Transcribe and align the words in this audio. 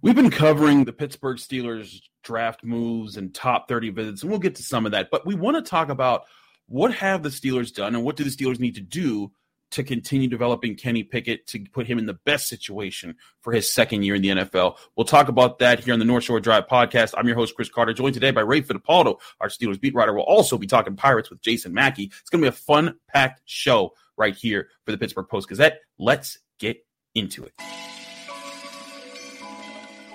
We've 0.00 0.14
been 0.14 0.30
covering 0.30 0.84
the 0.84 0.92
Pittsburgh 0.92 1.38
Steelers 1.38 2.00
draft 2.22 2.62
moves 2.62 3.16
and 3.16 3.34
top 3.34 3.68
30 3.68 3.90
visits, 3.90 4.22
and 4.22 4.30
we'll 4.30 4.38
get 4.38 4.54
to 4.56 4.62
some 4.62 4.86
of 4.86 4.92
that. 4.92 5.10
But 5.10 5.26
we 5.26 5.34
want 5.34 5.56
to 5.56 5.68
talk 5.68 5.88
about 5.88 6.24
what 6.66 6.94
have 6.94 7.24
the 7.24 7.30
Steelers 7.30 7.74
done 7.74 7.96
and 7.96 8.04
what 8.04 8.14
do 8.14 8.22
the 8.22 8.30
Steelers 8.30 8.60
need 8.60 8.76
to 8.76 8.80
do 8.80 9.32
to 9.72 9.82
continue 9.82 10.28
developing 10.28 10.76
Kenny 10.76 11.02
Pickett 11.02 11.48
to 11.48 11.64
put 11.72 11.88
him 11.88 11.98
in 11.98 12.06
the 12.06 12.14
best 12.14 12.46
situation 12.46 13.16
for 13.40 13.52
his 13.52 13.70
second 13.70 14.04
year 14.04 14.14
in 14.14 14.22
the 14.22 14.28
NFL. 14.28 14.76
We'll 14.96 15.04
talk 15.04 15.28
about 15.28 15.58
that 15.58 15.80
here 15.80 15.92
on 15.92 15.98
the 15.98 16.04
North 16.04 16.24
Shore 16.24 16.38
Drive 16.38 16.68
podcast. 16.68 17.14
I'm 17.16 17.26
your 17.26 17.36
host, 17.36 17.56
Chris 17.56 17.68
Carter, 17.68 17.92
joined 17.92 18.14
today 18.14 18.30
by 18.30 18.42
Ray 18.42 18.62
Fittipaldo, 18.62 19.18
our 19.40 19.48
Steelers 19.48 19.80
beat 19.80 19.94
writer. 19.94 20.12
We'll 20.14 20.22
also 20.22 20.56
be 20.58 20.68
talking 20.68 20.94
Pirates 20.94 21.28
with 21.28 21.42
Jason 21.42 21.74
Mackey. 21.74 22.04
It's 22.04 22.30
going 22.30 22.40
to 22.40 22.44
be 22.44 22.48
a 22.48 22.52
fun 22.52 22.94
packed 23.08 23.42
show 23.46 23.94
right 24.16 24.36
here 24.36 24.68
for 24.84 24.92
the 24.92 24.98
Pittsburgh 24.98 25.28
Post 25.28 25.48
Gazette. 25.48 25.80
Let's 25.98 26.38
get 26.60 26.86
into 27.14 27.44
it. 27.44 27.52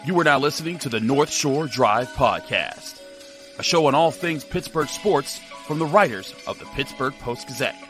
You 0.06 0.20
are 0.20 0.26
now 0.26 0.38
listening 0.38 0.80
to 0.80 0.90
the 0.90 1.00
North 1.00 1.32
Shore 1.32 1.66
Drive 1.66 2.10
Podcast, 2.10 3.02
a 3.58 3.64
show 3.64 3.86
on 3.86 3.96
all 3.96 4.12
things 4.12 4.44
Pittsburgh 4.44 4.90
sports 4.90 5.40
from 5.66 5.80
the 5.80 5.86
writers 5.86 6.36
of 6.46 6.60
the 6.60 6.66
Pittsburgh 6.76 7.14
Post 7.20 7.48
Gazette, 7.48 7.82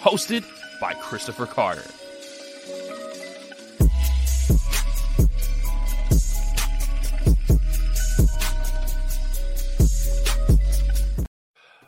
hosted 0.00 0.44
by 0.80 0.94
Christopher 0.94 1.44
Carter. 1.44 1.82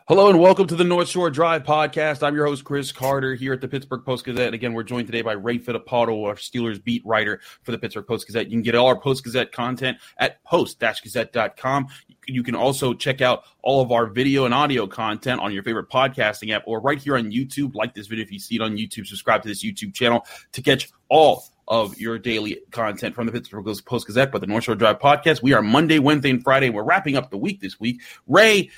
Hello 0.08 0.30
and 0.30 0.40
welcome 0.40 0.66
to 0.66 0.74
the 0.74 0.84
North 0.84 1.06
Shore 1.06 1.28
Drive 1.28 1.64
podcast. 1.64 2.22
I'm 2.22 2.34
your 2.34 2.46
host, 2.46 2.64
Chris 2.64 2.92
Carter, 2.92 3.34
here 3.34 3.52
at 3.52 3.60
the 3.60 3.68
Pittsburgh 3.68 4.06
Post 4.06 4.24
Gazette. 4.24 4.54
Again, 4.54 4.72
we're 4.72 4.82
joined 4.82 5.06
today 5.06 5.20
by 5.20 5.32
Ray 5.32 5.58
Fittipaldo, 5.58 6.24
our 6.26 6.34
Steelers 6.34 6.82
beat 6.82 7.04
writer 7.04 7.42
for 7.62 7.72
the 7.72 7.78
Pittsburgh 7.78 8.06
Post 8.06 8.26
Gazette. 8.26 8.46
You 8.46 8.52
can 8.52 8.62
get 8.62 8.74
all 8.74 8.86
our 8.86 8.98
Post 8.98 9.24
Gazette 9.24 9.52
content 9.52 9.98
at 10.16 10.42
post-gazette.com. 10.44 11.88
You 12.26 12.42
can 12.42 12.54
also 12.54 12.94
check 12.94 13.20
out 13.20 13.44
all 13.60 13.82
of 13.82 13.92
our 13.92 14.06
video 14.06 14.46
and 14.46 14.54
audio 14.54 14.86
content 14.86 15.42
on 15.42 15.52
your 15.52 15.62
favorite 15.62 15.90
podcasting 15.90 16.54
app 16.54 16.62
or 16.64 16.80
right 16.80 16.98
here 16.98 17.18
on 17.18 17.30
YouTube. 17.30 17.74
Like 17.74 17.92
this 17.92 18.06
video 18.06 18.24
if 18.24 18.32
you 18.32 18.38
see 18.38 18.54
it 18.54 18.62
on 18.62 18.78
YouTube. 18.78 19.06
Subscribe 19.06 19.42
to 19.42 19.48
this 19.48 19.62
YouTube 19.62 19.92
channel 19.92 20.24
to 20.52 20.62
catch 20.62 20.88
all 21.10 21.44
of 21.68 21.98
your 21.98 22.18
daily 22.18 22.62
content 22.70 23.14
from 23.14 23.26
the 23.26 23.32
Pittsburgh 23.32 23.66
Post 23.84 24.06
Gazette, 24.06 24.32
but 24.32 24.40
the 24.40 24.46
North 24.46 24.64
Shore 24.64 24.74
Drive 24.74 25.00
podcast. 25.00 25.42
We 25.42 25.52
are 25.52 25.60
Monday, 25.60 25.98
Wednesday, 25.98 26.30
and 26.30 26.42
Friday. 26.42 26.70
We're 26.70 26.82
wrapping 26.82 27.18
up 27.18 27.30
the 27.30 27.36
week 27.36 27.60
this 27.60 27.78
week. 27.78 28.00
Ray, 28.26 28.70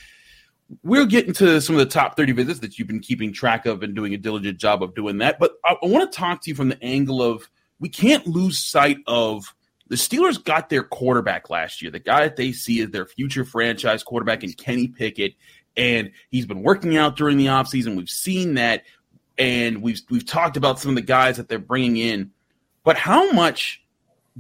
we'll 0.83 1.07
getting 1.07 1.33
to 1.35 1.61
some 1.61 1.77
of 1.77 1.81
the 1.81 1.87
top 1.87 2.17
30 2.17 2.33
visits 2.33 2.61
that 2.61 2.79
you've 2.79 2.89
been 2.89 3.01
keeping 3.01 3.33
track 3.33 3.67
of 3.67 3.83
and 3.83 3.95
doing 3.95 4.15
a 4.15 4.19
diligent 4.19 4.59
job 4.59 4.83
of 4.83 4.95
doing 4.95 5.19
that. 5.19 5.39
But 5.39 5.53
I, 5.65 5.77
I 5.83 5.87
want 5.87 6.11
to 6.11 6.17
talk 6.17 6.43
to 6.43 6.51
you 6.51 6.55
from 6.55 6.69
the 6.69 6.83
angle 6.83 7.23
of 7.23 7.49
we 7.79 7.89
can't 7.89 8.27
lose 8.27 8.59
sight 8.59 8.99
of 9.07 9.55
the 9.89 9.97
Steelers 9.97 10.43
got 10.43 10.69
their 10.69 10.85
quarterback 10.85 11.51
last 11.51 11.83
year. 11.83 11.91
The 11.91 11.99
guy 11.99 12.23
that 12.23 12.37
they 12.37 12.53
see 12.53 12.81
as 12.81 12.91
their 12.91 13.07
future 13.07 13.45
franchise 13.45 14.03
quarterback 14.05 14.45
in 14.45 14.53
Kenny 14.53 14.87
Pickett. 14.87 15.35
And 15.77 16.13
he's 16.31 16.47
been 16.47 16.63
working 16.63 16.97
out 16.97 17.17
during 17.17 17.37
the 17.37 17.47
offseason. 17.47 17.97
We've 17.97 18.09
seen 18.09 18.55
that. 18.55 18.85
And 19.37 19.83
we've, 19.83 20.01
we've 20.11 20.27
talked 20.27 20.57
about 20.57 20.79
some 20.79 20.91
of 20.91 20.95
the 20.95 21.03
guys 21.03 21.39
that 21.39 21.49
they're 21.49 21.59
bringing 21.59 21.97
in. 21.97 22.31
But 22.85 22.97
how 22.97 23.33
much 23.33 23.83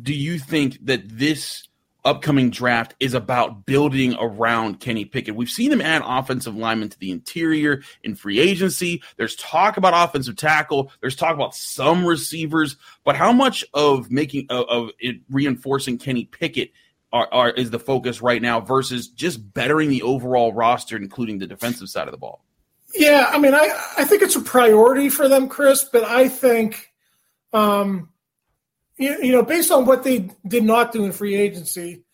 do 0.01 0.15
you 0.15 0.39
think 0.39 0.79
that 0.87 1.03
this 1.09 1.67
upcoming 2.05 2.51
draft 2.51 2.95
is 3.01 3.15
about 3.15 3.67
building 3.67 4.15
around 4.19 4.81
Kenny 4.81 5.05
Pickett. 5.05 5.35
We've 5.35 5.51
seen 5.51 5.71
them 5.71 5.81
add 5.81 6.03
offensive 6.05 6.57
linemen 6.57 6.89
to 6.91 6.99
the 6.99 7.11
interior 7.11 7.83
in 8.03 8.15
free 8.15 8.41
agency. 8.41 9.03
There's 9.17 9.37
talk 9.37 9.77
about 9.77 10.09
offensive 10.09 10.37
tackle. 10.37 10.93
There's 11.01 11.17
talk 11.17 11.35
about 11.35 11.55
some 11.55 12.05
receivers, 12.05 12.77
but 13.05 13.17
how 13.17 13.33
much 13.33 13.65
of 13.75 14.11
making 14.11 14.47
of, 14.51 14.67
of 14.69 14.91
reinforcing 15.31 15.99
Kenny 15.99 16.25
Pickett 16.25 16.73
are, 17.13 17.29
are, 17.33 17.51
is 17.51 17.71
the 17.71 17.79
focus 17.79 18.23
right 18.23 18.41
now 18.41 18.61
versus 18.61 19.09
just 19.09 19.53
bettering 19.53 19.91
the 19.91 20.03
overall 20.03 20.53
roster, 20.53 20.97
including 20.97 21.39
the 21.39 21.47
defensive 21.47 21.89
side 21.89 22.07
of 22.07 22.13
the 22.13 22.19
ball? 22.19 22.45
Yeah, 22.95 23.27
I 23.31 23.39
mean, 23.39 23.55
I 23.55 23.69
I 23.99 24.05
think 24.05 24.23
it's 24.23 24.37
a 24.37 24.41
priority 24.41 25.09
for 25.09 25.29
them, 25.29 25.49
Chris, 25.49 25.85
but 25.85 26.05
I 26.05 26.29
think. 26.29 26.89
Um, 27.53 28.10
you 29.01 29.33
know, 29.33 29.43
based 29.43 29.71
on 29.71 29.87
what 29.87 30.05
they 30.05 30.31
did 30.47 30.63
not 30.63 30.93
do 30.93 31.05
in 31.05 31.13
free 31.13 31.35
agency, 31.35 32.05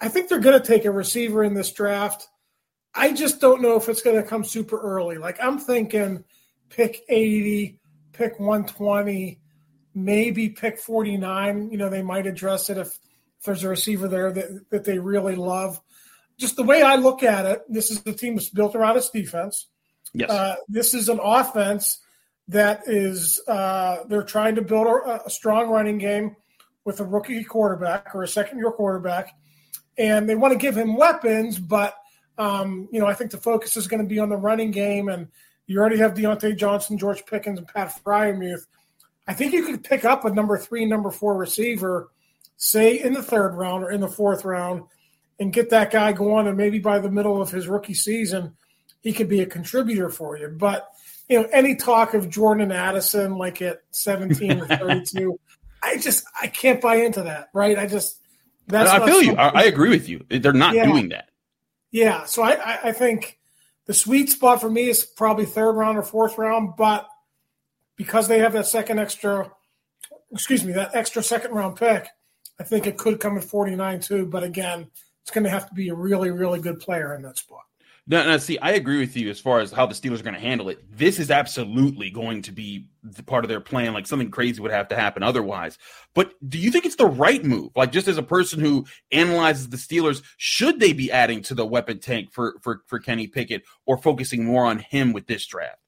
I 0.00 0.08
think 0.08 0.28
they're 0.28 0.38
going 0.38 0.58
to 0.60 0.66
take 0.66 0.84
a 0.84 0.90
receiver 0.90 1.42
in 1.42 1.54
this 1.54 1.72
draft. 1.72 2.28
I 2.94 3.12
just 3.12 3.40
don't 3.40 3.60
know 3.60 3.76
if 3.76 3.88
it's 3.88 4.02
going 4.02 4.22
to 4.22 4.28
come 4.28 4.44
super 4.44 4.78
early. 4.80 5.18
Like 5.18 5.42
I'm 5.42 5.58
thinking 5.58 6.24
pick 6.68 7.02
80, 7.08 7.80
pick 8.12 8.38
120, 8.38 9.40
maybe 9.94 10.48
pick 10.50 10.78
49. 10.78 11.70
You 11.70 11.78
know, 11.78 11.88
they 11.88 12.02
might 12.02 12.26
address 12.26 12.70
it 12.70 12.78
if, 12.78 12.86
if 12.86 13.44
there's 13.44 13.64
a 13.64 13.68
receiver 13.68 14.06
there 14.06 14.30
that, 14.30 14.70
that 14.70 14.84
they 14.84 14.98
really 14.98 15.34
love. 15.34 15.80
Just 16.38 16.54
the 16.54 16.62
way 16.62 16.82
I 16.82 16.96
look 16.96 17.24
at 17.24 17.46
it, 17.46 17.62
this 17.68 17.90
is 17.90 18.00
the 18.02 18.12
team 18.12 18.36
that's 18.36 18.48
built 18.48 18.76
around 18.76 18.96
its 18.96 19.10
defense. 19.10 19.66
Yes. 20.14 20.30
Uh, 20.30 20.56
this 20.68 20.94
is 20.94 21.08
an 21.08 21.18
offense 21.20 21.98
that 22.52 22.82
is 22.86 23.40
uh, 23.48 24.04
they're 24.08 24.22
trying 24.22 24.54
to 24.54 24.62
build 24.62 24.86
a, 24.86 25.24
a, 25.26 25.30
strong 25.30 25.70
running 25.70 25.98
game 25.98 26.36
with 26.84 27.00
a 27.00 27.04
rookie 27.04 27.44
quarterback 27.44 28.14
or 28.14 28.22
a 28.22 28.28
second 28.28 28.58
year 28.58 28.70
quarterback, 28.70 29.34
and 29.98 30.28
they 30.28 30.34
want 30.34 30.52
to 30.52 30.58
give 30.58 30.76
him 30.76 30.96
weapons, 30.96 31.58
but 31.58 31.94
um, 32.38 32.88
you 32.92 33.00
know 33.00 33.06
I 33.06 33.14
think 33.14 33.30
the 33.30 33.38
focus 33.38 33.76
is 33.76 33.88
going 33.88 34.02
to 34.02 34.08
be 34.08 34.18
on 34.18 34.28
the 34.28 34.36
running 34.36 34.70
game, 34.70 35.08
and 35.08 35.28
you 35.66 35.78
already 35.78 35.98
have 35.98 36.14
Diontae 36.14 36.56
Johnson, 36.56 36.98
George 36.98 37.24
Pickens, 37.26 37.58
and 37.58 37.68
Pat 37.68 38.00
Freiermuth. 38.04 38.66
I 39.26 39.34
think 39.34 39.52
you 39.52 39.64
could 39.64 39.84
pick 39.84 40.04
up 40.04 40.24
a 40.24 40.30
number 40.30 40.58
three, 40.58 40.84
number 40.84 41.10
four 41.10 41.36
receiver, 41.36 42.10
say 42.56 43.00
in 43.00 43.12
the 43.12 43.22
third 43.22 43.54
round 43.54 43.84
or 43.84 43.90
in 43.90 44.00
the 44.00 44.08
fourth 44.08 44.44
round, 44.44 44.82
and 45.38 45.52
get 45.52 45.70
that 45.70 45.90
guy 45.90 46.12
going, 46.12 46.46
and 46.46 46.56
maybe 46.56 46.78
by 46.78 46.98
the 46.98 47.10
middle 47.10 47.40
of 47.40 47.50
his 47.50 47.68
rookie 47.68 47.94
season, 47.94 48.56
he 49.00 49.12
could 49.12 49.28
be 49.28 49.40
a 49.40 49.46
contributor 49.46 50.08
for 50.08 50.36
you, 50.36 50.48
but 50.48 50.88
you 51.32 51.40
know, 51.40 51.48
any 51.50 51.74
talk 51.74 52.12
of 52.12 52.28
Jordan 52.28 52.70
Addison 52.70 53.38
like 53.38 53.62
at 53.62 53.80
17 53.92 54.60
or 54.60 54.66
32, 54.66 55.40
I 55.82 55.96
just 55.96 56.24
I 56.40 56.46
can't 56.46 56.78
buy 56.78 56.96
into 56.96 57.22
that, 57.22 57.48
right? 57.54 57.78
I 57.78 57.86
just 57.86 58.20
that's 58.66 58.90
I 58.90 59.06
feel 59.06 59.22
you. 59.22 59.34
I, 59.34 59.62
I, 59.62 59.64
agree 59.64 59.88
with 59.88 60.10
you. 60.10 60.26
They're 60.28 60.52
not 60.52 60.74
yeah. 60.74 60.84
doing 60.84 61.08
that. 61.08 61.30
Yeah, 61.90 62.26
so 62.26 62.42
I, 62.42 62.78
I 62.84 62.92
think 62.92 63.38
the 63.86 63.94
sweet 63.94 64.28
spot 64.28 64.60
for 64.60 64.70
me 64.70 64.90
is 64.90 65.04
probably 65.04 65.46
third 65.46 65.72
round 65.72 65.96
or 65.96 66.02
fourth 66.02 66.36
round, 66.36 66.74
but 66.76 67.08
because 67.96 68.28
they 68.28 68.38
have 68.38 68.52
that 68.52 68.66
second 68.66 68.98
extra, 68.98 69.50
excuse 70.32 70.64
me, 70.64 70.74
that 70.74 70.94
extra 70.94 71.22
second 71.22 71.52
round 71.52 71.76
pick, 71.76 72.08
I 72.60 72.62
think 72.62 72.86
it 72.86 72.98
could 72.98 73.20
come 73.20 73.38
at 73.38 73.44
49 73.44 74.00
too. 74.00 74.26
But 74.26 74.44
again, 74.44 74.90
it's 75.22 75.30
going 75.30 75.44
to 75.44 75.50
have 75.50 75.68
to 75.68 75.74
be 75.74 75.88
a 75.88 75.94
really, 75.94 76.30
really 76.30 76.60
good 76.60 76.78
player 76.78 77.14
in 77.14 77.22
that 77.22 77.38
spot. 77.38 77.64
No, 78.04 78.24
no, 78.24 78.36
see, 78.36 78.58
I 78.58 78.72
agree 78.72 78.98
with 78.98 79.16
you 79.16 79.30
as 79.30 79.38
far 79.38 79.60
as 79.60 79.70
how 79.70 79.86
the 79.86 79.94
Steelers 79.94 80.18
are 80.18 80.24
going 80.24 80.34
to 80.34 80.40
handle 80.40 80.68
it. 80.68 80.84
This 80.90 81.20
is 81.20 81.30
absolutely 81.30 82.10
going 82.10 82.42
to 82.42 82.52
be 82.52 82.88
the 83.04 83.22
part 83.22 83.44
of 83.44 83.48
their 83.48 83.60
plan. 83.60 83.94
Like 83.94 84.08
something 84.08 84.30
crazy 84.30 84.60
would 84.60 84.72
have 84.72 84.88
to 84.88 84.96
happen 84.96 85.22
otherwise. 85.22 85.78
But 86.12 86.32
do 86.48 86.58
you 86.58 86.72
think 86.72 86.84
it's 86.84 86.96
the 86.96 87.06
right 87.06 87.44
move? 87.44 87.70
Like, 87.76 87.92
just 87.92 88.08
as 88.08 88.18
a 88.18 88.22
person 88.22 88.58
who 88.58 88.86
analyzes 89.12 89.68
the 89.68 89.76
Steelers, 89.76 90.22
should 90.36 90.80
they 90.80 90.92
be 90.92 91.12
adding 91.12 91.42
to 91.42 91.54
the 91.54 91.64
weapon 91.64 92.00
tank 92.00 92.32
for 92.32 92.56
for 92.60 92.82
for 92.86 92.98
Kenny 92.98 93.28
Pickett 93.28 93.62
or 93.86 93.96
focusing 93.96 94.44
more 94.44 94.66
on 94.66 94.80
him 94.80 95.12
with 95.12 95.28
this 95.28 95.46
draft? 95.46 95.78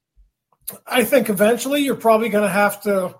I 0.87 1.03
think 1.03 1.29
eventually 1.29 1.81
you're 1.81 1.95
probably 1.95 2.29
going 2.29 2.45
to 2.45 2.49
have 2.49 2.81
to 2.83 3.15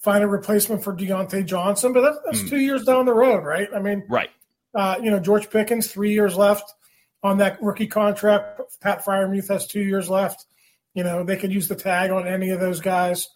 find 0.00 0.24
a 0.24 0.26
replacement 0.26 0.82
for 0.82 0.94
Diontae 0.94 1.46
Johnson, 1.46 1.92
but 1.92 2.00
that's, 2.00 2.18
that's 2.24 2.42
mm. 2.42 2.50
two 2.50 2.58
years 2.58 2.84
down 2.84 3.06
the 3.06 3.14
road, 3.14 3.44
right? 3.44 3.68
I 3.74 3.78
mean, 3.78 4.04
right. 4.08 4.30
Uh, 4.74 4.96
you 5.02 5.10
know, 5.10 5.18
George 5.20 5.50
Pickens, 5.50 5.90
three 5.90 6.12
years 6.12 6.36
left 6.36 6.74
on 7.22 7.38
that 7.38 7.62
rookie 7.62 7.86
contract. 7.86 8.60
Pat 8.80 9.04
Freiermuth 9.04 9.48
has 9.48 9.66
two 9.66 9.82
years 9.82 10.08
left. 10.08 10.46
You 10.94 11.04
know, 11.04 11.24
they 11.24 11.36
could 11.36 11.52
use 11.52 11.68
the 11.68 11.76
tag 11.76 12.10
on 12.10 12.26
any 12.26 12.50
of 12.50 12.60
those 12.60 12.80
guys. 12.80 13.28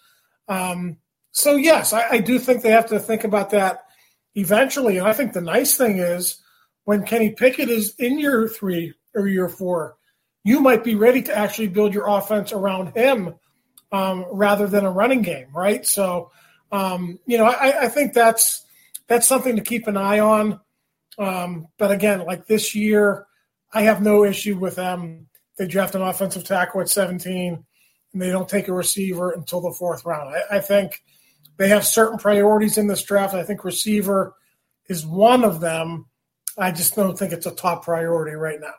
Um, 0.48 0.98
so, 1.32 1.56
yes, 1.56 1.92
I, 1.92 2.08
I, 2.10 2.18
do 2.18 2.38
think 2.38 2.62
they 2.62 2.70
have 2.70 2.88
to 2.88 2.98
think 2.98 3.24
about 3.24 3.50
that 3.50 3.84
eventually. 4.34 4.98
And 4.98 5.06
I 5.06 5.12
think 5.12 5.32
the 5.32 5.40
nice 5.40 5.76
thing 5.76 5.98
is 5.98 6.42
when 6.84 7.04
Kenny 7.04 7.30
Pickett 7.30 7.70
is 7.70 7.94
in 7.98 8.18
year 8.18 8.46
three 8.48 8.94
or 9.14 9.26
year 9.26 9.48
four, 9.48 9.96
you 10.44 10.60
might 10.60 10.84
be 10.84 10.94
ready 10.94 11.22
to 11.22 11.36
actually 11.36 11.68
build 11.68 11.94
your 11.94 12.08
offense 12.08 12.52
around 12.52 12.94
him 12.94 13.34
um, 13.90 14.26
rather 14.30 14.66
than 14.66 14.84
a 14.84 14.90
running 14.90 15.22
game, 15.22 15.46
right? 15.54 15.86
So, 15.86 16.30
um, 16.70 17.18
you 17.26 17.38
know, 17.38 17.46
I, 17.46 17.84
I 17.84 17.88
think 17.88 18.12
that's 18.12 18.64
that's 19.06 19.26
something 19.26 19.56
to 19.56 19.62
keep 19.62 19.86
an 19.86 19.96
eye 19.96 20.18
on. 20.18 20.60
Um, 21.18 21.68
but 21.78 21.90
again, 21.90 22.24
like 22.26 22.46
this 22.46 22.74
year, 22.74 23.26
I 23.74 23.82
have 23.82 24.00
no 24.00 24.24
issue 24.24 24.56
with 24.56 24.76
them. 24.76 25.26
They 25.58 25.66
draft 25.66 25.94
an 25.94 26.02
offensive 26.02 26.44
tackle 26.44 26.80
at 26.80 26.88
17, 26.88 27.64
and 28.12 28.22
they 28.22 28.30
don't 28.30 28.48
take 28.48 28.68
a 28.68 28.72
receiver 28.72 29.32
until 29.32 29.60
the 29.60 29.72
fourth 29.72 30.04
round. 30.04 30.34
I, 30.34 30.56
I 30.56 30.60
think 30.60 31.02
they 31.56 31.68
have 31.68 31.84
certain 31.84 32.18
priorities 32.18 32.78
in 32.78 32.86
this 32.86 33.02
draft. 33.02 33.34
I 33.34 33.42
think 33.42 33.64
receiver 33.64 34.34
is 34.88 35.04
one 35.04 35.44
of 35.44 35.60
them. 35.60 36.06
I 36.56 36.70
just 36.70 36.94
don't 36.94 37.18
think 37.18 37.32
it's 37.32 37.46
a 37.46 37.54
top 37.54 37.84
priority 37.84 38.36
right 38.36 38.60
now. 38.60 38.74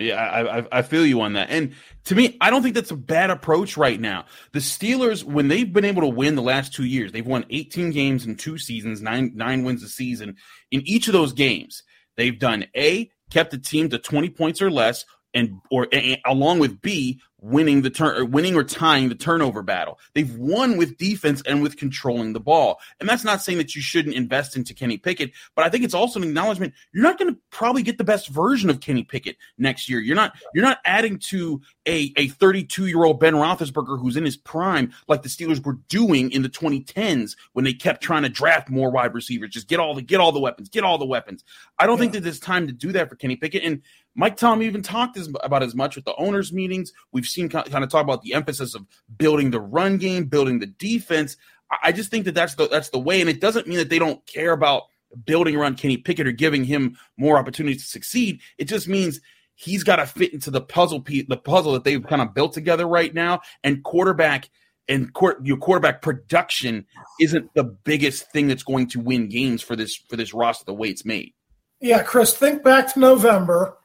Yeah, 0.00 0.16
I, 0.16 0.78
I 0.78 0.82
feel 0.82 1.04
you 1.04 1.20
on 1.20 1.34
that. 1.34 1.50
And 1.50 1.74
to 2.04 2.14
me, 2.14 2.38
I 2.40 2.48
don't 2.48 2.62
think 2.62 2.74
that's 2.74 2.90
a 2.90 2.96
bad 2.96 3.30
approach 3.30 3.76
right 3.76 4.00
now. 4.00 4.24
The 4.52 4.58
Steelers, 4.58 5.22
when 5.22 5.48
they've 5.48 5.70
been 5.70 5.84
able 5.84 6.02
to 6.02 6.08
win 6.08 6.34
the 6.34 6.42
last 6.42 6.72
two 6.72 6.84
years, 6.84 7.12
they've 7.12 7.26
won 7.26 7.44
18 7.50 7.90
games 7.90 8.24
in 8.24 8.36
two 8.36 8.56
seasons, 8.56 9.02
nine 9.02 9.32
nine 9.34 9.64
wins 9.64 9.82
a 9.82 9.88
season. 9.88 10.36
In 10.70 10.82
each 10.86 11.08
of 11.08 11.12
those 11.12 11.34
games, 11.34 11.82
they've 12.16 12.38
done 12.38 12.66
a 12.74 13.10
kept 13.32 13.50
the 13.50 13.58
team 13.58 13.88
to 13.88 13.98
20 13.98 14.30
points 14.30 14.60
or 14.60 14.70
less, 14.70 15.04
and 15.34 15.60
or 15.70 15.88
along 16.24 16.58
with 16.58 16.80
B 16.80 17.20
winning 17.42 17.82
the 17.82 17.90
turn 17.90 18.30
winning 18.30 18.54
or 18.54 18.62
tying 18.62 19.08
the 19.08 19.14
turnover 19.14 19.62
battle. 19.62 19.98
They've 20.14 20.34
won 20.36 20.76
with 20.76 20.96
defense 20.96 21.42
and 21.44 21.60
with 21.60 21.76
controlling 21.76 22.32
the 22.32 22.40
ball. 22.40 22.78
And 23.00 23.08
that's 23.08 23.24
not 23.24 23.42
saying 23.42 23.58
that 23.58 23.74
you 23.74 23.82
shouldn't 23.82 24.14
invest 24.14 24.56
into 24.56 24.72
Kenny 24.72 24.96
Pickett, 24.96 25.32
but 25.56 25.64
I 25.64 25.68
think 25.68 25.84
it's 25.84 25.92
also 25.92 26.20
an 26.20 26.28
acknowledgement 26.28 26.72
you're 26.94 27.02
not 27.02 27.18
going 27.18 27.34
to 27.34 27.40
probably 27.50 27.82
get 27.82 27.98
the 27.98 28.04
best 28.04 28.28
version 28.28 28.70
of 28.70 28.80
Kenny 28.80 29.02
Pickett 29.02 29.36
next 29.58 29.88
year. 29.88 29.98
You're 29.98 30.16
not 30.16 30.34
you're 30.54 30.64
not 30.64 30.78
adding 30.84 31.18
to 31.30 31.60
a 31.86 32.12
a 32.16 32.28
32 32.28 32.86
year 32.86 33.02
old 33.02 33.18
Ben 33.18 33.34
Roethlisberger 33.34 34.00
who's 34.00 34.16
in 34.16 34.24
his 34.24 34.36
prime 34.36 34.92
like 35.08 35.22
the 35.22 35.28
Steelers 35.28 35.64
were 35.64 35.78
doing 35.88 36.30
in 36.30 36.42
the 36.42 36.48
2010s 36.48 37.36
when 37.54 37.64
they 37.64 37.74
kept 37.74 38.02
trying 38.02 38.22
to 38.22 38.28
draft 38.28 38.70
more 38.70 38.90
wide 38.90 39.14
receivers. 39.14 39.50
Just 39.50 39.68
get 39.68 39.80
all 39.80 39.94
the 39.94 40.02
get 40.02 40.20
all 40.20 40.30
the 40.30 40.40
weapons, 40.40 40.68
get 40.68 40.84
all 40.84 40.96
the 40.96 41.04
weapons. 41.04 41.42
I 41.78 41.86
don't 41.86 41.96
yeah. 41.96 42.02
think 42.02 42.12
that 42.12 42.20
there's 42.20 42.38
time 42.38 42.68
to 42.68 42.72
do 42.72 42.92
that 42.92 43.08
for 43.08 43.16
Kenny 43.16 43.34
Pickett. 43.34 43.64
And 43.64 43.82
Mike 44.14 44.36
Tomlin 44.36 44.66
even 44.66 44.82
talked 44.82 45.16
as, 45.16 45.28
about 45.42 45.62
as 45.62 45.74
much 45.74 45.96
with 45.96 46.04
the 46.04 46.14
owners' 46.16 46.52
meetings. 46.52 46.92
We've 47.12 47.26
seen 47.26 47.48
kind 47.48 47.66
of 47.66 47.88
talk 47.88 48.04
about 48.04 48.22
the 48.22 48.34
emphasis 48.34 48.74
of 48.74 48.86
building 49.16 49.50
the 49.50 49.60
run 49.60 49.96
game, 49.98 50.24
building 50.24 50.58
the 50.58 50.66
defense. 50.66 51.36
I 51.82 51.92
just 51.92 52.10
think 52.10 52.26
that 52.26 52.34
that's 52.34 52.54
the 52.54 52.68
that's 52.68 52.90
the 52.90 52.98
way, 52.98 53.20
and 53.20 53.30
it 53.30 53.40
doesn't 53.40 53.66
mean 53.66 53.78
that 53.78 53.88
they 53.88 53.98
don't 53.98 54.24
care 54.26 54.52
about 54.52 54.84
building 55.24 55.56
around 55.56 55.78
Kenny 55.78 55.96
Pickett 55.96 56.26
or 56.26 56.32
giving 56.32 56.64
him 56.64 56.98
more 57.16 57.38
opportunities 57.38 57.82
to 57.82 57.88
succeed. 57.88 58.40
It 58.58 58.64
just 58.66 58.88
means 58.88 59.20
he's 59.54 59.84
got 59.84 59.96
to 59.96 60.06
fit 60.06 60.32
into 60.32 60.50
the 60.50 60.60
puzzle 60.60 61.00
the 61.00 61.40
puzzle 61.42 61.72
that 61.72 61.84
they've 61.84 62.06
kind 62.06 62.22
of 62.22 62.34
built 62.34 62.52
together 62.52 62.86
right 62.86 63.14
now. 63.14 63.40
And 63.64 63.82
quarterback 63.82 64.50
and 64.88 65.12
court, 65.14 65.44
your 65.44 65.56
quarterback 65.56 66.02
production 66.02 66.86
isn't 67.20 67.54
the 67.54 67.64
biggest 67.64 68.30
thing 68.32 68.48
that's 68.48 68.62
going 68.62 68.88
to 68.88 69.00
win 69.00 69.28
games 69.28 69.62
for 69.62 69.76
this 69.76 69.96
for 69.96 70.16
this 70.16 70.34
roster 70.34 70.64
the 70.64 70.74
way 70.74 70.88
it's 70.88 71.04
made. 71.04 71.32
Yeah, 71.80 72.02
Chris, 72.02 72.36
think 72.36 72.62
back 72.62 72.92
to 72.92 73.00
November 73.00 73.76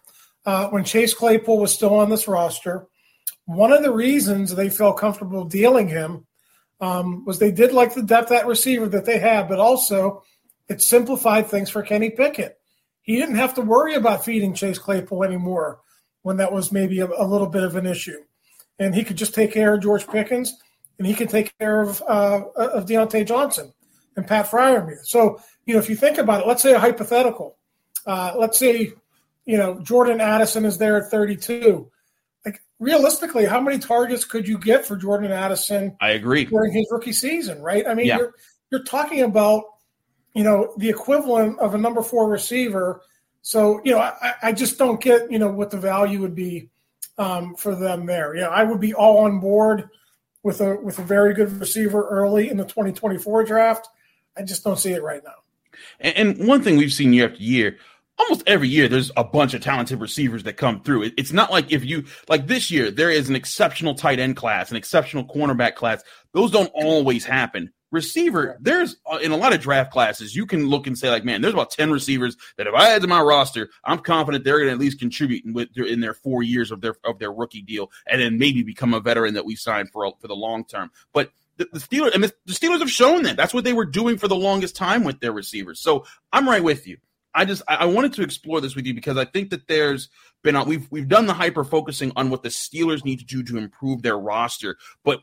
uh, 0.47 0.69
when 0.69 0.85
Chase 0.85 1.13
Claypool 1.13 1.59
was 1.59 1.73
still 1.73 1.93
on 1.93 2.09
this 2.09 2.27
roster. 2.27 2.87
One 3.45 3.73
of 3.73 3.83
the 3.83 3.91
reasons 3.91 4.55
they 4.55 4.69
felt 4.69 4.97
comfortable 4.97 5.43
dealing 5.43 5.89
him 5.89 6.25
um, 6.79 7.25
was 7.25 7.37
they 7.37 7.51
did 7.51 7.73
like 7.73 7.93
the 7.93 8.01
depth 8.01 8.31
at 8.31 8.47
receiver 8.47 8.87
that 8.87 9.05
they 9.05 9.19
had, 9.19 9.49
but 9.49 9.59
also 9.59 10.23
it 10.69 10.81
simplified 10.81 11.47
things 11.47 11.69
for 11.69 11.81
Kenny 11.81 12.11
Pickett. 12.11 12.57
He 13.01 13.17
didn't 13.17 13.35
have 13.35 13.55
to 13.55 13.61
worry 13.61 13.95
about 13.95 14.23
feeding 14.23 14.53
Chase 14.53 14.79
Claypool 14.79 15.25
anymore 15.25 15.81
when 16.21 16.37
that 16.37 16.53
was 16.53 16.71
maybe 16.71 17.01
a, 17.01 17.07
a 17.07 17.27
little 17.27 17.47
bit 17.47 17.63
of 17.63 17.75
an 17.75 17.85
issue. 17.85 18.19
And 18.79 18.95
he 18.95 19.03
could 19.03 19.17
just 19.17 19.35
take 19.35 19.51
care 19.51 19.73
of 19.73 19.81
George 19.81 20.07
Pickens 20.07 20.53
and 20.97 21.05
he 21.05 21.13
could 21.13 21.29
take 21.29 21.57
care 21.59 21.81
of, 21.81 22.01
uh, 22.07 22.43
of 22.55 22.85
Diontae 22.85 23.27
Johnson 23.27 23.73
and 24.15 24.25
Pat 24.25 24.49
Freiermuth. 24.49 25.05
So, 25.05 25.41
you 25.65 25.73
know, 25.73 25.79
if 25.79 25.89
you 25.89 25.97
think 25.97 26.17
about 26.17 26.41
it, 26.41 26.47
let's 26.47 26.63
say 26.63 26.73
a 26.73 26.79
hypothetical. 26.79 27.57
Uh, 28.05 28.33
let's 28.37 28.57
say 28.57 28.93
you 29.47 29.57
know, 29.57 29.79
Jordan 29.79 30.21
Addison 30.21 30.65
is 30.65 30.77
there 30.77 31.01
at 31.01 31.09
32. 31.09 31.89
Like 32.45 32.61
realistically, 32.79 33.45
how 33.45 33.59
many 33.59 33.79
targets 33.79 34.25
could 34.25 34.47
you 34.47 34.59
get 34.59 34.85
for 34.85 34.95
Jordan 34.97 35.31
Addison? 35.31 35.95
I 35.99 36.11
agree 36.11 36.45
during 36.45 36.73
his 36.73 36.85
rookie 36.91 37.13
season, 37.13 37.61
right? 37.61 37.87
I 37.87 37.95
mean, 37.95 38.05
yeah. 38.05 38.17
you're 38.17 38.33
you're 38.69 38.83
talking 38.83 39.21
about 39.21 39.63
you 40.35 40.43
know 40.43 40.73
the 40.77 40.89
equivalent 40.89 41.59
of 41.59 41.73
a 41.73 41.77
number 41.77 42.03
four 42.03 42.29
receiver. 42.29 43.01
So 43.41 43.81
you 43.83 43.93
know, 43.93 43.99
I, 43.99 44.33
I 44.43 44.51
just 44.51 44.77
don't 44.77 45.01
get 45.01 45.31
you 45.31 45.39
know 45.39 45.49
what 45.49 45.71
the 45.71 45.77
value 45.77 46.21
would 46.21 46.35
be 46.35 46.69
um, 47.17 47.55
for 47.55 47.73
them 47.73 48.05
there. 48.05 48.35
Yeah, 48.35 48.49
I 48.49 48.63
would 48.63 48.81
be 48.81 48.93
all 48.93 49.19
on 49.19 49.39
board 49.39 49.89
with 50.43 50.59
a 50.59 50.75
with 50.75 50.99
a 50.99 51.03
very 51.03 51.33
good 51.33 51.51
receiver 51.59 52.05
early 52.09 52.49
in 52.49 52.57
the 52.57 52.65
2024 52.65 53.45
draft. 53.45 53.87
I 54.35 54.43
just 54.43 54.63
don't 54.63 54.77
see 54.77 54.91
it 54.91 55.01
right 55.01 55.23
now. 55.23 55.31
And, 56.01 56.39
and 56.39 56.47
one 56.47 56.61
thing 56.61 56.75
we've 56.77 56.93
seen 56.93 57.13
year 57.13 57.29
after 57.29 57.41
year 57.41 57.77
almost 58.17 58.43
every 58.47 58.67
year 58.67 58.87
there's 58.87 59.11
a 59.15 59.23
bunch 59.23 59.53
of 59.53 59.61
talented 59.61 59.99
receivers 59.99 60.43
that 60.43 60.57
come 60.57 60.81
through. 60.81 61.11
it's 61.17 61.31
not 61.31 61.51
like 61.51 61.71
if 61.71 61.85
you 61.85 62.03
like 62.27 62.47
this 62.47 62.71
year 62.71 62.91
there 62.91 63.11
is 63.11 63.29
an 63.29 63.35
exceptional 63.35 63.95
tight 63.95 64.19
end 64.19 64.35
class, 64.35 64.71
an 64.71 64.77
exceptional 64.77 65.25
cornerback 65.25 65.75
class. 65.75 66.03
Those 66.33 66.51
don't 66.51 66.71
always 66.73 67.25
happen. 67.25 67.71
Receiver, 67.89 68.57
there's 68.59 68.97
uh, 69.09 69.17
in 69.17 69.31
a 69.31 69.37
lot 69.37 69.53
of 69.53 69.61
draft 69.61 69.91
classes, 69.91 70.35
you 70.35 70.45
can 70.45 70.67
look 70.67 70.87
and 70.87 70.97
say 70.97 71.09
like, 71.09 71.23
man, 71.23 71.41
there's 71.41 71.53
about 71.53 71.71
ten 71.71 71.89
receivers 71.89 72.35
that 72.57 72.67
if 72.67 72.73
I 72.73 72.89
add 72.89 73.01
to 73.03 73.07
my 73.07 73.21
roster, 73.21 73.69
I'm 73.85 73.99
confident 73.99 74.43
they're 74.43 74.57
going 74.57 74.67
to 74.67 74.73
at 74.73 74.79
least 74.79 74.99
contribute 74.99 75.45
in, 75.45 75.53
with, 75.53 75.69
in 75.77 76.01
their 76.01 76.13
four 76.13 76.43
years 76.43 76.71
of 76.71 76.81
their 76.81 76.95
of 77.05 77.17
their 77.17 77.31
rookie 77.31 77.61
deal, 77.61 77.89
and 78.05 78.19
then 78.19 78.37
maybe 78.37 78.61
become 78.61 78.93
a 78.93 78.99
veteran 78.99 79.35
that 79.35 79.45
we 79.45 79.55
sign 79.55 79.87
for 79.87 80.11
for 80.19 80.27
the 80.27 80.35
long 80.35 80.65
term. 80.65 80.91
But 81.13 81.31
the, 81.55 81.69
the 81.71 81.79
Steelers 81.79 82.13
and 82.13 82.23
the, 82.23 82.33
the 82.45 82.53
Steelers 82.53 82.79
have 82.79 82.91
shown 82.91 83.23
that 83.23 83.37
that's 83.37 83.53
what 83.53 83.63
they 83.63 83.73
were 83.73 83.85
doing 83.85 84.17
for 84.17 84.27
the 84.27 84.35
longest 84.35 84.75
time 84.75 85.05
with 85.05 85.21
their 85.21 85.31
receivers. 85.31 85.79
So 85.79 86.05
I'm 86.33 86.47
right 86.47 86.63
with 86.63 86.87
you. 86.87 86.97
I 87.37 87.45
just 87.45 87.61
I 87.67 87.85
wanted 87.85 88.13
to 88.13 88.23
explore 88.23 88.61
this 88.61 88.75
with 88.75 88.87
you 88.87 88.95
because 88.95 89.15
I 89.15 89.25
think 89.25 89.51
that 89.51 89.67
there's 89.67 90.09
been 90.43 90.59
we've 90.65 90.87
we've 90.89 91.07
done 91.07 91.27
the 91.27 91.33
hyper 91.33 91.63
focusing 91.63 92.11
on 92.15 92.31
what 92.31 92.41
the 92.41 92.49
Steelers 92.49 93.05
need 93.05 93.19
to 93.19 93.25
do 93.25 93.43
to 93.43 93.57
improve 93.57 94.01
their 94.01 94.17
roster, 94.17 94.75
but 95.03 95.21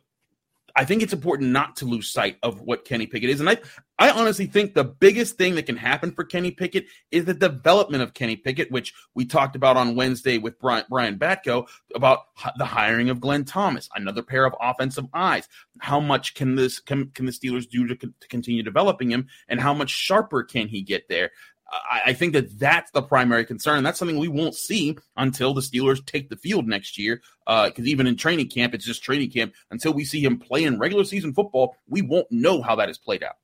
I 0.77 0.85
think 0.85 1.03
it's 1.03 1.13
important 1.13 1.51
not 1.51 1.77
to 1.77 1.85
lose 1.85 2.11
sight 2.11 2.37
of 2.43 2.61
what 2.61 2.85
Kenny 2.85 3.07
Pickett 3.07 3.31
is. 3.31 3.39
And 3.39 3.49
I, 3.49 3.59
I 3.97 4.11
honestly 4.11 4.47
think 4.47 4.75
the 4.75 4.83
biggest 4.83 5.37
thing 5.37 5.55
that 5.55 5.67
can 5.67 5.77
happen 5.77 6.11
for 6.11 6.25
Kenny 6.25 6.51
Pickett 6.51 6.87
is 7.13 7.27
the 7.27 7.35
development 7.35 8.03
of 8.03 8.13
Kenny 8.13 8.35
Pickett, 8.35 8.73
which 8.73 8.93
we 9.15 9.25
talked 9.25 9.55
about 9.55 9.77
on 9.77 9.95
Wednesday 9.95 10.39
with 10.39 10.59
Brian, 10.59 10.85
Brian 10.91 11.17
Batko 11.17 11.69
about 11.95 12.23
the 12.59 12.65
hiring 12.65 13.09
of 13.09 13.21
Glenn 13.21 13.45
Thomas, 13.45 13.89
another 13.95 14.23
pair 14.23 14.45
of 14.45 14.55
offensive 14.61 15.07
eyes. 15.15 15.49
How 15.79 16.01
much 16.01 16.35
can 16.35 16.57
this 16.57 16.81
can, 16.81 17.09
can 17.11 17.27
the 17.27 17.33
Steelers 17.33 17.69
do 17.69 17.87
to, 17.87 17.95
to 17.95 18.29
continue 18.29 18.65
developing 18.65 19.11
him, 19.11 19.29
and 19.47 19.61
how 19.61 19.75
much 19.75 19.91
sharper 19.91 20.43
can 20.43 20.67
he 20.67 20.83
get 20.83 21.09
there? 21.09 21.31
I, 22.07 22.13
think 22.13 22.35
that 22.35 22.59
that's 22.59 22.91
the 22.91 23.03
primary 23.03 23.45
concern. 23.45 23.79
And 23.79 23.87
that's 23.87 23.99
something 23.99 24.19
we 24.19 24.29
won't 24.29 24.55
see 24.55 24.97
until 25.17 25.55
the 25.55 25.61
Steelers 25.61 26.05
take 26.05 26.29
the 26.29 26.37
field 26.37 26.67
next 26.67 26.99
year. 26.99 27.23
Because 27.47 27.73
uh, 27.79 27.83
even 27.83 28.07
in 28.07 28.17
training 28.17 28.49
camp, 28.49 28.75
it's 28.75 28.85
just 28.85 29.03
training 29.03 29.31
camp. 29.31 29.55
Until 29.71 29.93
we 29.93 30.05
see 30.05 30.23
him 30.23 30.39
play 30.39 30.65
in 30.65 30.79
regular 30.79 31.05
season 31.05 31.33
football, 31.33 31.77
we 31.89 32.03
won't 32.03 32.31
know 32.31 32.63
how 32.63 32.77
that 32.77 32.89
is 32.89 32.99
played 32.99 33.23
out. 33.23 33.37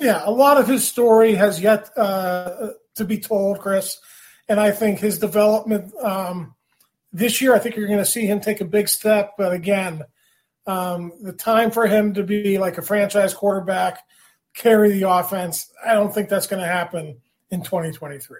Yeah, 0.00 0.22
a 0.24 0.30
lot 0.30 0.58
of 0.58 0.66
his 0.66 0.86
story 0.86 1.34
has 1.34 1.60
yet 1.60 1.90
uh, 1.96 2.70
to 2.96 3.04
be 3.04 3.18
told, 3.18 3.60
Chris. 3.60 3.98
And 4.48 4.58
I 4.58 4.70
think 4.72 4.98
his 4.98 5.18
development 5.18 5.94
um, 6.02 6.54
this 7.12 7.40
year, 7.40 7.54
I 7.54 7.58
think 7.58 7.76
you're 7.76 7.86
going 7.86 7.98
to 7.98 8.04
see 8.04 8.26
him 8.26 8.40
take 8.40 8.60
a 8.60 8.64
big 8.64 8.88
step. 8.88 9.34
But 9.38 9.52
again, 9.52 10.02
um, 10.66 11.12
the 11.22 11.32
time 11.32 11.70
for 11.70 11.86
him 11.86 12.14
to 12.14 12.22
be 12.22 12.58
like 12.58 12.78
a 12.78 12.82
franchise 12.82 13.34
quarterback, 13.34 14.00
carry 14.54 14.92
the 14.92 15.08
offense, 15.08 15.70
I 15.84 15.94
don't 15.94 16.12
think 16.12 16.28
that's 16.28 16.46
going 16.46 16.60
to 16.60 16.68
happen 16.68 17.20
in 17.50 17.62
2023. 17.62 18.38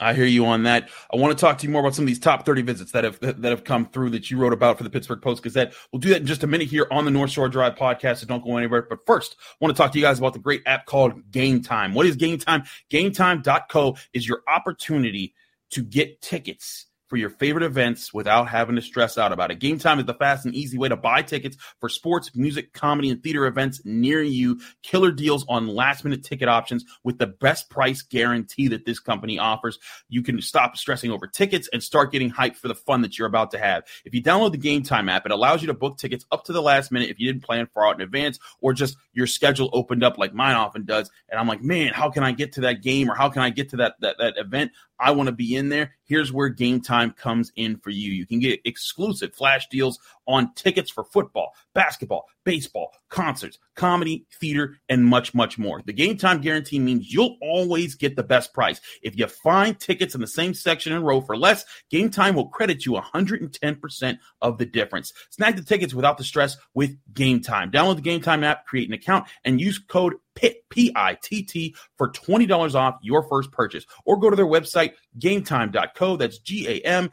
I 0.00 0.14
hear 0.14 0.24
you 0.24 0.46
on 0.46 0.62
that. 0.62 0.88
I 1.12 1.16
want 1.18 1.36
to 1.36 1.40
talk 1.40 1.58
to 1.58 1.66
you 1.66 1.72
more 1.72 1.82
about 1.82 1.94
some 1.94 2.04
of 2.04 2.06
these 2.06 2.18
top 2.18 2.46
30 2.46 2.62
visits 2.62 2.92
that 2.92 3.04
have 3.04 3.20
that 3.20 3.44
have 3.44 3.64
come 3.64 3.86
through 3.86 4.10
that 4.10 4.30
you 4.30 4.38
wrote 4.38 4.54
about 4.54 4.78
for 4.78 4.84
the 4.84 4.90
Pittsburgh 4.90 5.20
Post 5.20 5.42
Gazette. 5.42 5.74
We'll 5.92 6.00
do 6.00 6.08
that 6.08 6.22
in 6.22 6.26
just 6.26 6.42
a 6.42 6.46
minute 6.46 6.68
here 6.68 6.86
on 6.90 7.04
the 7.04 7.10
North 7.10 7.30
Shore 7.30 7.48
Drive 7.48 7.74
podcast, 7.74 8.18
so 8.18 8.26
don't 8.26 8.42
go 8.42 8.56
anywhere. 8.56 8.86
But 8.88 9.04
first, 9.06 9.36
I 9.38 9.56
want 9.60 9.76
to 9.76 9.80
talk 9.80 9.92
to 9.92 9.98
you 9.98 10.04
guys 10.04 10.18
about 10.18 10.32
the 10.32 10.38
great 10.38 10.62
app 10.64 10.86
called 10.86 11.30
Game 11.30 11.62
Time. 11.62 11.92
What 11.92 12.06
is 12.06 12.16
Game 12.16 12.38
Time? 12.38 12.64
GameTime.co 12.90 13.96
is 14.14 14.26
your 14.26 14.42
opportunity 14.48 15.34
to 15.70 15.82
get 15.82 16.20
tickets 16.22 16.86
for 17.10 17.16
your 17.16 17.28
favorite 17.28 17.64
events 17.64 18.14
without 18.14 18.48
having 18.48 18.76
to 18.76 18.82
stress 18.82 19.18
out 19.18 19.32
about 19.32 19.50
it. 19.50 19.58
Game 19.58 19.80
Time 19.80 19.98
is 19.98 20.06
the 20.06 20.14
fast 20.14 20.46
and 20.46 20.54
easy 20.54 20.78
way 20.78 20.88
to 20.88 20.96
buy 20.96 21.22
tickets 21.22 21.56
for 21.80 21.88
sports, 21.88 22.30
music, 22.36 22.72
comedy, 22.72 23.10
and 23.10 23.20
theater 23.20 23.46
events 23.46 23.82
near 23.84 24.22
you. 24.22 24.60
Killer 24.84 25.10
deals 25.10 25.44
on 25.48 25.66
last 25.66 26.04
minute 26.04 26.22
ticket 26.22 26.48
options 26.48 26.84
with 27.02 27.18
the 27.18 27.26
best 27.26 27.68
price 27.68 28.00
guarantee 28.02 28.68
that 28.68 28.86
this 28.86 29.00
company 29.00 29.40
offers. 29.40 29.80
You 30.08 30.22
can 30.22 30.40
stop 30.40 30.76
stressing 30.76 31.10
over 31.10 31.26
tickets 31.26 31.68
and 31.72 31.82
start 31.82 32.12
getting 32.12 32.30
hyped 32.30 32.56
for 32.56 32.68
the 32.68 32.76
fun 32.76 33.02
that 33.02 33.18
you're 33.18 33.26
about 33.26 33.50
to 33.50 33.58
have. 33.58 33.82
If 34.04 34.14
you 34.14 34.22
download 34.22 34.52
the 34.52 34.58
Game 34.58 34.84
Time 34.84 35.08
app, 35.08 35.26
it 35.26 35.32
allows 35.32 35.62
you 35.62 35.66
to 35.66 35.74
book 35.74 35.98
tickets 35.98 36.24
up 36.30 36.44
to 36.44 36.52
the 36.52 36.62
last 36.62 36.92
minute 36.92 37.10
if 37.10 37.18
you 37.18 37.26
didn't 37.26 37.42
plan 37.42 37.66
far 37.74 37.88
out 37.88 37.96
in 37.96 38.02
advance 38.02 38.38
or 38.60 38.72
just 38.72 38.96
your 39.12 39.26
schedule 39.26 39.68
opened 39.72 40.04
up 40.04 40.16
like 40.16 40.32
mine 40.32 40.54
often 40.54 40.84
does. 40.84 41.10
And 41.28 41.40
I'm 41.40 41.48
like, 41.48 41.62
man, 41.62 41.92
how 41.92 42.08
can 42.08 42.22
I 42.22 42.30
get 42.30 42.52
to 42.52 42.60
that 42.62 42.82
game 42.82 43.10
or 43.10 43.16
how 43.16 43.28
can 43.30 43.42
I 43.42 43.50
get 43.50 43.70
to 43.70 43.78
that 43.78 43.96
that, 43.98 44.18
that 44.18 44.38
event? 44.38 44.70
I 45.00 45.12
want 45.12 45.28
to 45.28 45.32
be 45.32 45.56
in 45.56 45.70
there. 45.70 45.94
Here's 46.04 46.32
where 46.32 46.50
game 46.50 46.82
time 46.82 46.99
comes 47.08 47.52
in 47.56 47.78
for 47.78 47.90
you. 47.90 48.12
You 48.12 48.26
can 48.26 48.40
get 48.40 48.60
exclusive 48.64 49.34
flash 49.34 49.68
deals 49.68 49.98
on 50.26 50.52
tickets 50.54 50.90
for 50.90 51.04
football, 51.04 51.54
basketball, 51.74 52.26
baseball, 52.44 52.92
concerts, 53.10 53.58
comedy, 53.74 54.24
theater, 54.40 54.76
and 54.88 55.04
much, 55.04 55.34
much 55.34 55.58
more. 55.58 55.82
The 55.84 55.92
game 55.92 56.16
time 56.16 56.40
guarantee 56.40 56.78
means 56.78 57.12
you'll 57.12 57.36
always 57.42 57.94
get 57.94 58.16
the 58.16 58.22
best 58.22 58.54
price. 58.54 58.80
If 59.02 59.18
you 59.18 59.26
find 59.26 59.78
tickets 59.78 60.14
in 60.14 60.20
the 60.20 60.26
same 60.26 60.54
section 60.54 60.92
and 60.92 61.04
row 61.04 61.20
for 61.20 61.36
less, 61.36 61.64
game 61.90 62.10
time 62.10 62.34
will 62.34 62.48
credit 62.48 62.86
you 62.86 62.92
110% 62.92 64.18
of 64.40 64.58
the 64.58 64.66
difference. 64.66 65.12
Snag 65.30 65.56
the 65.56 65.62
tickets 65.62 65.92
without 65.92 66.16
the 66.18 66.24
stress 66.24 66.56
with 66.72 66.96
game 67.12 67.40
time. 67.40 67.70
Download 67.70 67.96
the 67.96 68.02
game 68.02 68.22
time 68.22 68.44
app, 68.44 68.64
create 68.66 68.88
an 68.88 68.94
account, 68.94 69.26
and 69.44 69.60
use 69.60 69.78
code 69.78 70.14
PITT, 70.34 70.68
P-I-T-T 70.70 71.74
for 71.96 72.10
$20 72.12 72.74
off 72.74 72.98
your 73.02 73.28
first 73.28 73.52
purchase. 73.52 73.84
Or 74.04 74.18
go 74.18 74.30
to 74.30 74.36
their 74.36 74.46
website, 74.46 74.92
gametime.co. 75.18 76.16
That's 76.16 76.38
G-A-M-E-T-I-M-E 76.38 77.10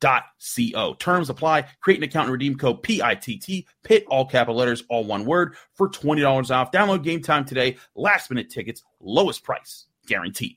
Co. 0.00 0.94
Terms 0.94 1.30
apply. 1.30 1.66
Create 1.80 1.98
an 1.98 2.04
account 2.04 2.26
and 2.26 2.32
redeem 2.32 2.56
code 2.56 2.82
PITT, 2.82 3.64
PIT, 3.84 4.04
all 4.08 4.24
capital 4.26 4.56
letters, 4.56 4.84
all 4.88 5.04
one 5.04 5.24
word, 5.24 5.54
for 5.74 5.88
$20 5.88 6.54
off. 6.54 6.72
Download 6.72 7.02
game 7.02 7.22
time 7.22 7.44
today. 7.44 7.76
Last 7.94 8.30
minute 8.30 8.50
tickets, 8.50 8.82
lowest 9.00 9.42
price, 9.42 9.86
guaranteed. 10.06 10.56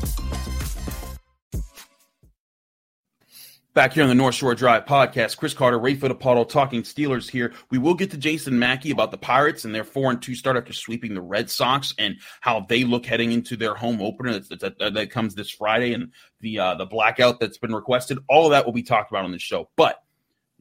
Back 3.73 3.93
here 3.93 4.03
on 4.03 4.09
the 4.09 4.15
North 4.15 4.35
Shore 4.35 4.53
Drive 4.53 4.83
podcast, 4.83 5.37
Chris 5.37 5.53
Carter, 5.53 5.79
Ray 5.79 5.95
Fittipaldo 5.95 6.49
talking 6.49 6.83
Steelers 6.83 7.29
here. 7.29 7.53
We 7.69 7.77
will 7.77 7.93
get 7.93 8.11
to 8.11 8.17
Jason 8.17 8.59
Mackey 8.59 8.91
about 8.91 9.11
the 9.11 9.17
Pirates 9.17 9.63
and 9.63 9.73
their 9.73 9.85
four 9.85 10.11
and 10.11 10.21
two 10.21 10.35
start 10.35 10.57
after 10.57 10.73
sweeping 10.73 11.13
the 11.13 11.21
Red 11.21 11.49
Sox 11.49 11.93
and 11.97 12.17
how 12.41 12.65
they 12.67 12.83
look 12.83 13.05
heading 13.05 13.31
into 13.31 13.55
their 13.55 13.73
home 13.73 14.01
opener 14.01 14.37
that, 14.37 14.59
that, 14.59 14.77
that, 14.77 14.93
that 14.95 15.09
comes 15.09 15.35
this 15.35 15.49
Friday 15.49 15.93
and 15.93 16.11
the 16.41 16.59
uh, 16.59 16.75
the 16.75 16.85
blackout 16.85 17.39
that's 17.39 17.59
been 17.59 17.73
requested. 17.73 18.17
All 18.27 18.45
of 18.45 18.51
that 18.51 18.65
will 18.65 18.73
be 18.73 18.83
talked 18.83 19.09
about 19.09 19.23
on 19.23 19.31
the 19.31 19.39
show. 19.39 19.69
But 19.77 20.03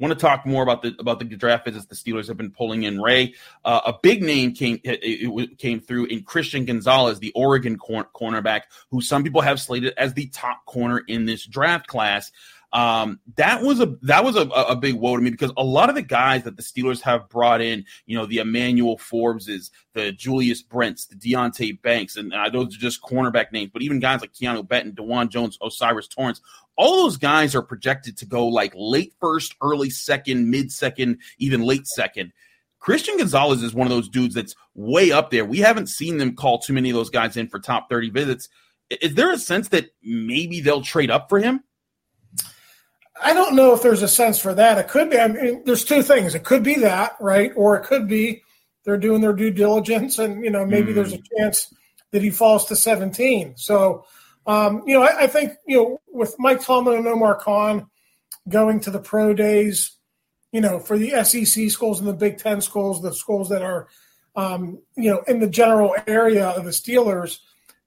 want 0.01 0.19
to 0.19 0.19
talk 0.19 0.47
more 0.47 0.63
about 0.63 0.83
the 0.83 0.95
about 0.99 1.19
the 1.19 1.25
draft 1.25 1.67
visits 1.67 1.87
the 1.87 1.95
Steelers 1.95 2.27
have 2.27 2.37
been 2.37 2.51
pulling 2.51 2.85
in. 2.85 3.01
Ray, 3.01 3.35
uh, 3.65 3.81
a 3.87 3.95
big 4.03 4.23
name 4.23 4.53
came 4.53 4.81
it, 4.83 4.99
it, 5.03 5.59
came 5.59 5.81
through 5.81 6.07
in 6.07 6.23
Christian 6.23 6.65
Gonzalez, 6.65 7.19
the 7.19 7.33
Oregon 7.35 7.77
cor- 7.77 8.09
cornerback, 8.15 8.63
who 8.91 9.01
some 9.01 9.23
people 9.23 9.43
have 9.43 9.61
slated 9.61 9.95
as 9.97 10.15
the 10.15 10.29
top 10.29 10.65
corner 10.65 11.03
in 11.07 11.27
this 11.27 11.47
draft 11.47 11.87
class. 11.87 12.33
Um, 12.73 13.19
that 13.37 13.63
was 13.63 13.81
a 13.81 13.97
that 14.03 14.23
was 14.23 14.37
a, 14.37 14.43
a 14.43 14.77
big 14.77 14.95
woe 14.95 15.17
to 15.17 15.23
me 15.23 15.31
because 15.31 15.53
a 15.57 15.65
lot 15.65 15.89
of 15.89 15.97
the 15.97 16.03
guys 16.03 16.45
that 16.45 16.57
the 16.57 16.63
Steelers 16.63 17.01
have 17.01 17.29
brought 17.29 17.61
in, 17.61 17.85
you 18.07 18.17
know, 18.17 18.27
the 18.27 18.39
Emmanuel 18.39 18.97
Forbeses, 18.97 19.73
the 19.95 20.13
Julius 20.13 20.63
Brents, 20.63 21.07
the 21.07 21.17
Deonte 21.17 21.83
Banks, 21.83 22.17
and 22.17 22.33
those 22.53 22.77
are 22.77 22.79
just 22.79 23.03
cornerback 23.03 23.51
names, 23.51 23.71
but 23.73 23.83
even 23.83 23.99
guys 23.99 24.21
like 24.21 24.33
Keanu 24.33 24.67
Benton, 24.67 24.93
Dawand 24.93 25.31
Jones, 25.31 25.59
Osiris 25.61 26.07
Torrance, 26.07 26.41
all 26.77 27.03
those 27.03 27.17
guys 27.17 27.57
are 27.57 27.63
projected 27.63 28.17
to 28.19 28.27
go 28.27 28.47
like 28.47 28.73
late 28.77 29.15
first, 29.21 29.57
early 29.61 29.91
second, 29.91 30.49
mid 30.49 30.71
second, 30.71 31.19
even 31.39 31.63
late 31.63 31.87
second. 31.87 32.33
Christian 32.79 33.19
Gonzalez 33.19 33.63
is 33.63 33.75
one 33.75 33.87
of 33.87 33.91
those 33.91 34.09
dudes 34.09 34.35
that's 34.35 34.55
way 34.75 35.13
up 35.13 35.31
there. 35.31 35.45
We 35.45 35.59
haven't 35.59 35.89
seen 35.89 36.19
them 36.19 36.35
call 36.35 36.61
too 36.61 36.73
many 36.73 36.89
of 36.89 36.97
those 36.97 37.11
guys 37.11 37.37
in 37.37 37.49
for 37.49 37.59
top 37.59 37.91
30 37.91 38.11
visits. 38.11 38.49
Is 39.03 39.15
there 39.15 39.31
a 39.31 39.39
sense 39.39 39.69
that 39.69 39.91
maybe 40.03 40.61
they'll 40.61 40.83
trade 40.83 41.11
up 41.11 41.29
for 41.29 41.39
him? 41.39 41.63
I 43.23 43.33
don't 43.33 43.55
know 43.55 43.75
if 43.75 43.83
there's 43.83 44.03
a 44.03 44.09
sense 44.09 44.39
for 44.39 44.55
that. 44.55 44.79
It 44.79 44.89
could 44.89 45.11
be. 45.11 45.19
I 45.19 45.29
mean, 45.29 45.63
there's 45.65 45.85
two 45.85 46.03
things. 46.03 46.35
It 46.35 46.45
could 46.45 46.63
be 46.63 46.77
that, 46.77 47.17
right? 47.21 47.53
Or 47.57 47.77
it 47.77 47.85
could 47.85 48.09
be 48.09 48.43
they're 48.85 48.97
doing 48.97 49.21
their 49.21 49.33
due 49.33 49.51
diligence, 49.51 50.19
and 50.19 50.45
you 50.45 50.51
know 50.51 50.65
maybe 50.65 50.93
mm. 50.93 50.95
there's 50.95 51.13
a 51.13 51.19
mm. 51.19 51.27
chance 51.39 51.73
that 52.13 52.23
he 52.23 52.31
falls 52.31 52.67
to 52.67 52.77
17. 52.77 53.55
So, 53.57 54.05
um, 54.47 54.83
you 54.87 54.95
know, 54.95 55.03
I, 55.03 55.23
I, 55.23 55.27
think 55.29 55.53
you 55.67 55.77
know 55.77 56.01
with 56.09 56.35
Mike 56.39 56.61
Tomlin 56.61 56.99
and 56.99 57.07
Omar 57.07 57.37
Khan 57.37 57.87
going 58.49 58.81
to 58.81 58.91
the 58.91 58.99
pro 58.99 59.35
days, 59.35 59.97
you 60.53 60.61
know, 60.61 60.79
for 60.79 60.99
the 60.99 61.25
SEC 61.25 61.71
schools 61.71 62.01
and 62.01 62.09
the 62.09 62.15
Big 62.15 62.39
Ten 62.39 62.61
schools, 62.61 63.03
the 63.03 63.15
schools 63.15 63.49
that 63.51 63.63
are, 63.63 63.89
um, 64.35 64.81
you 64.97 65.11
know, 65.11 65.23
in 65.29 65.41
the 65.41 65.49
general 65.49 65.95
area 66.07 66.49
of 66.49 66.65
the 66.65 66.71
Steelers, 66.71 67.39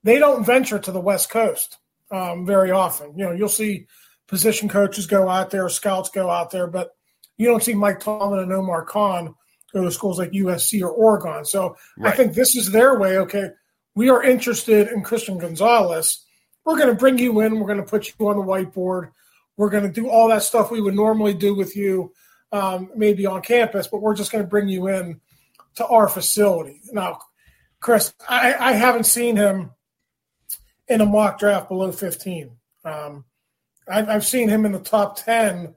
they 0.03 0.19
don't 0.19 0.45
venture 0.45 0.79
to 0.79 0.91
the 0.91 1.01
West 1.01 1.29
Coast 1.29 1.77
um, 2.11 2.45
very 2.45 2.71
often. 2.71 3.17
You 3.17 3.25
know, 3.25 3.31
you'll 3.31 3.49
see 3.49 3.87
position 4.33 4.67
coaches 4.67 5.05
go 5.05 5.29
out 5.29 5.51
there, 5.51 5.69
scouts 5.69 6.09
go 6.09 6.27
out 6.27 6.49
there, 6.49 6.65
but 6.65 6.95
you 7.37 7.47
don't 7.47 7.61
see 7.61 7.75
Mike 7.75 7.99
Tomlin 7.99 8.39
and 8.39 8.51
Omar 8.51 8.83
Khan 8.83 9.35
go 9.71 9.83
to 9.83 9.91
schools 9.91 10.17
like 10.17 10.31
USC 10.31 10.81
or 10.81 10.89
Oregon. 10.89 11.45
So 11.45 11.77
right. 11.99 12.11
I 12.11 12.17
think 12.17 12.33
this 12.33 12.55
is 12.55 12.71
their 12.71 12.97
way. 12.97 13.19
Okay, 13.19 13.49
we 13.93 14.09
are 14.09 14.23
interested 14.23 14.87
in 14.87 15.03
Christian 15.03 15.37
Gonzalez. 15.37 16.25
We're 16.65 16.77
going 16.77 16.89
to 16.89 16.95
bring 16.95 17.19
you 17.19 17.41
in. 17.41 17.59
We're 17.59 17.67
going 17.67 17.77
to 17.77 17.89
put 17.89 18.07
you 18.07 18.27
on 18.27 18.37
the 18.37 18.43
whiteboard. 18.43 19.11
We're 19.55 19.69
going 19.69 19.83
to 19.83 20.01
do 20.01 20.09
all 20.09 20.29
that 20.29 20.41
stuff 20.41 20.71
we 20.71 20.81
would 20.81 20.95
normally 20.95 21.35
do 21.35 21.53
with 21.53 21.75
you, 21.75 22.11
um, 22.51 22.89
maybe 22.95 23.27
on 23.27 23.43
campus, 23.43 23.85
but 23.85 24.01
we're 24.01 24.15
just 24.15 24.31
going 24.31 24.43
to 24.43 24.49
bring 24.49 24.67
you 24.67 24.87
in 24.87 25.21
to 25.75 25.85
our 25.85 26.07
facility. 26.07 26.81
Now, 26.91 27.19
Chris, 27.79 28.15
I, 28.27 28.55
I 28.55 28.71
haven't 28.71 29.03
seen 29.03 29.35
him 29.35 29.71
in 30.87 31.01
a 31.01 31.05
mock 31.05 31.37
draft 31.37 31.69
below 31.69 31.91
15. 31.91 32.49
Um, 32.83 33.25
I've, 33.87 34.09
I've 34.09 34.25
seen 34.25 34.49
him 34.49 34.65
in 34.65 34.71
the 34.71 34.79
top 34.79 35.17
10 35.23 35.75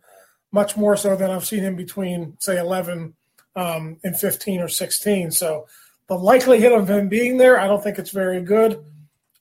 much 0.52 0.76
more 0.76 0.96
so 0.96 1.16
than 1.16 1.30
I've 1.30 1.44
seen 1.44 1.60
him 1.60 1.76
between, 1.76 2.36
say, 2.40 2.58
11 2.58 3.14
um, 3.56 3.98
and 4.04 4.16
15 4.16 4.60
or 4.60 4.68
16. 4.68 5.30
So 5.30 5.66
the 6.08 6.14
likelihood 6.14 6.72
of 6.72 6.88
him 6.88 7.08
being 7.08 7.36
there, 7.36 7.58
I 7.58 7.66
don't 7.66 7.82
think 7.82 7.98
it's 7.98 8.10
very 8.10 8.40
good. 8.40 8.82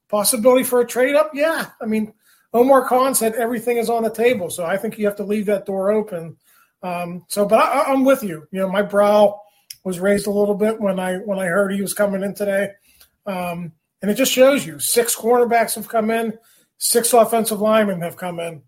Possibility 0.09 0.63
for 0.63 0.81
a 0.81 0.87
trade 0.87 1.15
up? 1.15 1.31
Yeah. 1.33 1.69
I 1.81 1.85
mean, 1.85 2.13
Omar 2.53 2.87
Khan 2.87 3.13
said 3.13 3.35
everything 3.35 3.77
is 3.77 3.89
on 3.89 4.03
the 4.03 4.09
table. 4.09 4.49
So 4.49 4.65
I 4.65 4.77
think 4.77 4.97
you 4.97 5.05
have 5.05 5.17
to 5.17 5.23
leave 5.23 5.45
that 5.47 5.65
door 5.65 5.91
open. 5.91 6.37
Um, 6.81 7.25
so, 7.27 7.45
but 7.45 7.59
I, 7.59 7.91
I'm 7.91 8.05
with 8.05 8.23
you. 8.23 8.47
You 8.51 8.61
know, 8.61 8.69
my 8.69 8.81
brow 8.81 9.41
was 9.83 9.99
raised 9.99 10.27
a 10.27 10.31
little 10.31 10.55
bit 10.55 10.79
when 10.79 10.99
I 10.99 11.17
when 11.17 11.39
I 11.39 11.45
heard 11.45 11.73
he 11.73 11.81
was 11.81 11.93
coming 11.93 12.23
in 12.23 12.33
today, 12.33 12.69
um, 13.25 13.71
and 14.01 14.11
it 14.11 14.15
just 14.15 14.31
shows 14.31 14.65
you 14.65 14.79
six 14.79 15.15
cornerbacks 15.15 15.75
have 15.75 15.87
come 15.87 16.11
in 16.11 16.37
Six 16.77 17.13
offensive 17.13 17.61
linemen 17.61 18.01
have 18.01 18.17
come 18.17 18.39
in. 18.39 18.61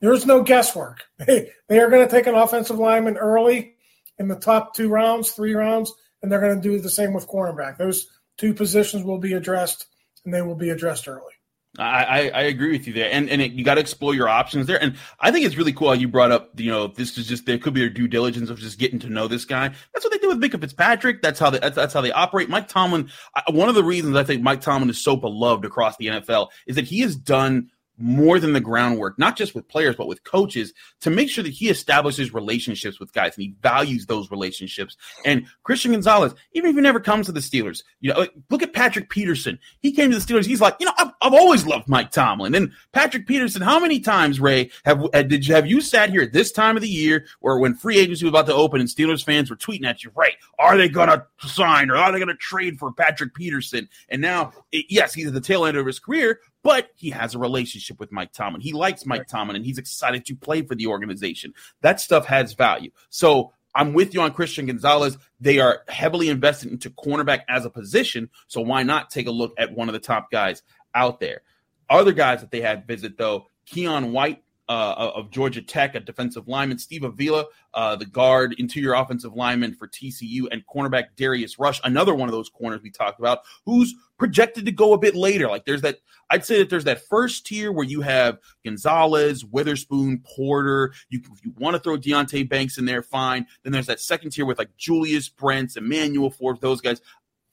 There's 0.00 0.26
no 0.26 0.42
guesswork. 0.42 1.04
They, 1.26 1.50
they 1.68 1.78
are 1.78 1.88
going 1.88 2.06
to 2.06 2.12
take 2.12 2.26
an 2.26 2.34
offensive 2.34 2.78
lineman 2.78 3.16
early 3.16 3.74
in 4.18 4.26
the 4.26 4.36
top 4.36 4.74
two 4.74 4.88
rounds, 4.88 5.30
three 5.30 5.54
rounds, 5.54 5.92
and 6.22 6.30
they're 6.30 6.40
going 6.40 6.60
to 6.60 6.68
do 6.68 6.80
the 6.80 6.90
same 6.90 7.12
with 7.12 7.28
cornerback. 7.28 7.78
Those 7.78 8.08
two 8.36 8.54
positions 8.54 9.04
will 9.04 9.18
be 9.18 9.34
addressed, 9.34 9.86
and 10.24 10.34
they 10.34 10.42
will 10.42 10.56
be 10.56 10.70
addressed 10.70 11.06
early. 11.06 11.31
I, 11.78 12.28
I, 12.28 12.42
agree 12.42 12.72
with 12.72 12.86
you 12.86 12.92
there, 12.92 13.08
and 13.10 13.30
and 13.30 13.40
it, 13.40 13.52
you 13.52 13.64
got 13.64 13.76
to 13.76 13.80
explore 13.80 14.14
your 14.14 14.28
options 14.28 14.66
there. 14.66 14.82
And 14.82 14.94
I 15.20 15.30
think 15.30 15.46
it's 15.46 15.56
really 15.56 15.72
cool 15.72 15.88
how 15.88 15.94
you 15.94 16.06
brought 16.06 16.30
up, 16.30 16.60
you 16.60 16.70
know, 16.70 16.88
this 16.88 17.16
is 17.16 17.26
just 17.26 17.46
there 17.46 17.56
could 17.56 17.72
be 17.72 17.80
their 17.80 17.88
due 17.88 18.06
diligence 18.06 18.50
of 18.50 18.58
just 18.58 18.78
getting 18.78 18.98
to 18.98 19.08
know 19.08 19.26
this 19.26 19.46
guy. 19.46 19.68
That's 19.92 20.04
what 20.04 20.12
they 20.12 20.18
do 20.18 20.28
with 20.28 20.38
Minkah 20.38 20.60
Fitzpatrick. 20.60 21.22
That's 21.22 21.40
how 21.40 21.48
they 21.48 21.60
that's, 21.60 21.74
that's 21.74 21.94
how 21.94 22.02
they 22.02 22.12
operate. 22.12 22.50
Mike 22.50 22.68
Tomlin. 22.68 23.08
I, 23.34 23.44
one 23.50 23.70
of 23.70 23.74
the 23.74 23.84
reasons 23.84 24.16
I 24.16 24.24
think 24.24 24.42
Mike 24.42 24.60
Tomlin 24.60 24.90
is 24.90 25.02
so 25.02 25.16
beloved 25.16 25.64
across 25.64 25.96
the 25.96 26.08
NFL 26.08 26.48
is 26.66 26.76
that 26.76 26.84
he 26.84 27.00
has 27.00 27.16
done 27.16 27.70
more 28.02 28.40
than 28.40 28.52
the 28.52 28.60
groundwork, 28.60 29.16
not 29.16 29.36
just 29.36 29.54
with 29.54 29.68
players, 29.68 29.94
but 29.94 30.08
with 30.08 30.24
coaches 30.24 30.72
to 31.00 31.08
make 31.08 31.30
sure 31.30 31.44
that 31.44 31.52
he 31.52 31.70
establishes 31.70 32.34
relationships 32.34 32.98
with 32.98 33.12
guys 33.12 33.36
and 33.36 33.44
he 33.44 33.54
values 33.62 34.06
those 34.06 34.30
relationships. 34.30 34.96
And 35.24 35.46
Christian 35.62 35.92
Gonzalez, 35.92 36.34
even 36.52 36.70
if 36.70 36.76
he 36.76 36.82
never 36.82 36.98
comes 36.98 37.26
to 37.26 37.32
the 37.32 37.40
Steelers, 37.40 37.84
you 38.00 38.12
know, 38.12 38.26
look 38.50 38.62
at 38.62 38.72
Patrick 38.72 39.08
Peterson. 39.08 39.56
He 39.80 39.92
came 39.92 40.10
to 40.10 40.18
the 40.18 40.24
Steelers. 40.24 40.46
He's 40.46 40.60
like, 40.60 40.74
you 40.80 40.86
know, 40.86 40.92
I've, 40.98 41.12
I've 41.22 41.32
always 41.32 41.64
loved 41.64 41.88
Mike 41.88 42.10
Tomlin. 42.10 42.56
And 42.56 42.72
Patrick 42.90 43.28
Peterson, 43.28 43.62
how 43.62 43.78
many 43.78 44.00
times, 44.00 44.40
Ray, 44.40 44.70
have 44.84 45.08
did 45.12 45.46
you 45.46 45.54
have 45.54 45.68
you 45.68 45.80
sat 45.80 46.10
here 46.10 46.22
at 46.22 46.32
this 46.32 46.50
time 46.50 46.76
of 46.76 46.82
the 46.82 46.88
year 46.88 47.26
or 47.40 47.60
when 47.60 47.74
free 47.74 47.98
agency 47.98 48.24
was 48.24 48.30
about 48.30 48.46
to 48.46 48.54
open 48.54 48.80
and 48.80 48.88
Steelers 48.88 49.24
fans 49.24 49.48
were 49.48 49.56
tweeting 49.56 49.86
at 49.86 50.02
you, 50.02 50.10
Ray, 50.16 50.36
are 50.58 50.76
they 50.76 50.88
going 50.88 51.08
to 51.08 51.24
sign 51.46 51.88
or 51.88 51.96
are 51.96 52.10
they 52.10 52.18
going 52.18 52.28
to 52.28 52.34
trade 52.34 52.78
for 52.80 52.92
Patrick 52.92 53.34
Peterson? 53.34 53.88
And 54.08 54.20
now, 54.20 54.52
it, 54.72 54.86
yes, 54.88 55.14
he's 55.14 55.28
at 55.28 55.34
the 55.34 55.40
tail 55.40 55.64
end 55.66 55.76
of 55.76 55.86
his 55.86 55.98
career, 55.98 56.40
but 56.62 56.90
he 56.94 57.10
has 57.10 57.34
a 57.34 57.38
relationship 57.38 57.98
with 57.98 58.12
Mike 58.12 58.32
Tomlin. 58.32 58.60
He 58.60 58.72
likes 58.72 59.04
Mike 59.06 59.26
Tomlin 59.26 59.56
and 59.56 59.64
he's 59.64 59.78
excited 59.78 60.24
to 60.26 60.36
play 60.36 60.62
for 60.62 60.74
the 60.74 60.86
organization. 60.86 61.54
That 61.80 62.00
stuff 62.00 62.26
has 62.26 62.54
value. 62.54 62.90
So 63.10 63.52
I'm 63.74 63.94
with 63.94 64.14
you 64.14 64.20
on 64.20 64.32
Christian 64.32 64.66
Gonzalez. 64.66 65.16
They 65.40 65.58
are 65.58 65.82
heavily 65.88 66.28
invested 66.28 66.70
into 66.70 66.90
cornerback 66.90 67.40
as 67.48 67.64
a 67.64 67.70
position. 67.70 68.30
So 68.46 68.60
why 68.60 68.82
not 68.82 69.10
take 69.10 69.26
a 69.26 69.32
look 69.32 69.54
at 69.58 69.72
one 69.72 69.88
of 69.88 69.92
the 69.92 69.98
top 69.98 70.30
guys 70.30 70.62
out 70.94 71.20
there? 71.20 71.42
Other 71.88 72.12
guys 72.12 72.40
that 72.40 72.50
they 72.50 72.60
had 72.60 72.86
visit 72.86 73.18
though, 73.18 73.46
Keion 73.66 74.12
White 74.12 74.42
uh, 74.68 75.10
of 75.14 75.30
Georgia 75.30 75.60
Tech, 75.60 75.94
a 75.94 76.00
defensive 76.00 76.48
lineman, 76.48 76.78
Steve 76.78 77.02
Avila, 77.04 77.46
uh, 77.74 77.96
the 77.96 78.06
guard, 78.06 78.54
interior 78.58 78.94
offensive 78.94 79.34
lineman 79.34 79.74
for 79.74 79.88
TCU, 79.88 80.44
and 80.50 80.62
cornerback 80.66 81.06
Darius 81.16 81.58
Rush, 81.58 81.80
another 81.84 82.14
one 82.14 82.28
of 82.28 82.32
those 82.32 82.48
corners 82.48 82.80
we 82.82 82.90
talked 82.90 83.18
about, 83.18 83.40
who's 83.66 83.94
projected 84.18 84.64
to 84.66 84.72
go 84.72 84.92
a 84.92 84.98
bit 84.98 85.14
later. 85.14 85.48
Like 85.48 85.64
there's 85.64 85.82
that, 85.82 85.98
I'd 86.30 86.44
say 86.44 86.58
that 86.58 86.70
there's 86.70 86.84
that 86.84 87.06
first 87.06 87.44
tier 87.44 87.72
where 87.72 87.84
you 87.84 88.02
have 88.02 88.38
Gonzalez, 88.64 89.44
Witherspoon, 89.44 90.22
Porter. 90.24 90.92
You, 91.10 91.20
if 91.32 91.44
you 91.44 91.52
want 91.58 91.74
to 91.74 91.80
throw 91.80 91.98
Deonte 91.98 92.48
Banks 92.48 92.78
in 92.78 92.84
there, 92.84 93.02
fine. 93.02 93.46
Then 93.64 93.72
there's 93.72 93.86
that 93.86 94.00
second 94.00 94.30
tier 94.30 94.46
with 94.46 94.58
like 94.58 94.76
Julius 94.76 95.28
Brents, 95.28 95.76
Emmanuel 95.76 96.30
Forbes, 96.30 96.60
those 96.60 96.80
guys. 96.80 97.00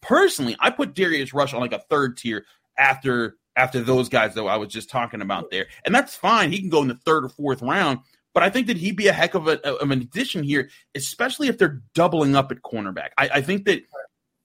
Personally, 0.02 0.56
I 0.60 0.70
put 0.70 0.94
Darius 0.94 1.34
Rush 1.34 1.54
on 1.54 1.60
like 1.60 1.74
a 1.74 1.80
third 1.90 2.16
tier 2.18 2.46
after 2.78 3.39
after 3.56 3.82
those 3.82 4.10
guys 4.10 4.36
that 4.36 4.44
I 4.44 4.58
was 4.58 4.70
just 4.70 4.90
talking 4.90 5.22
about 5.22 5.52
there. 5.52 5.68
And 5.86 5.94
that's 5.94 6.16
fine. 6.16 6.52
He 6.52 6.60
can 6.60 6.70
go 6.70 6.82
in 6.82 6.88
the 6.88 6.96
third 6.96 7.26
or 7.26 7.30
fourth 7.30 7.62
round. 7.62 8.00
But 8.34 8.44
I 8.44 8.50
think 8.50 8.68
that 8.68 8.78
he'd 8.78 8.96
be 8.96 9.08
a 9.08 9.14
heck 9.14 9.34
of, 9.34 9.48
a, 9.48 9.66
of 9.68 9.90
an 9.90 10.02
addition 10.02 10.44
here, 10.44 10.70
especially 10.96 11.48
if 11.48 11.58
they're 11.58 11.82
doubling 11.94 12.36
up 12.36 12.52
at 12.52 12.62
cornerback. 12.62 13.10
I, 13.18 13.30
I 13.36 13.42
think 13.42 13.66
that 13.66 13.82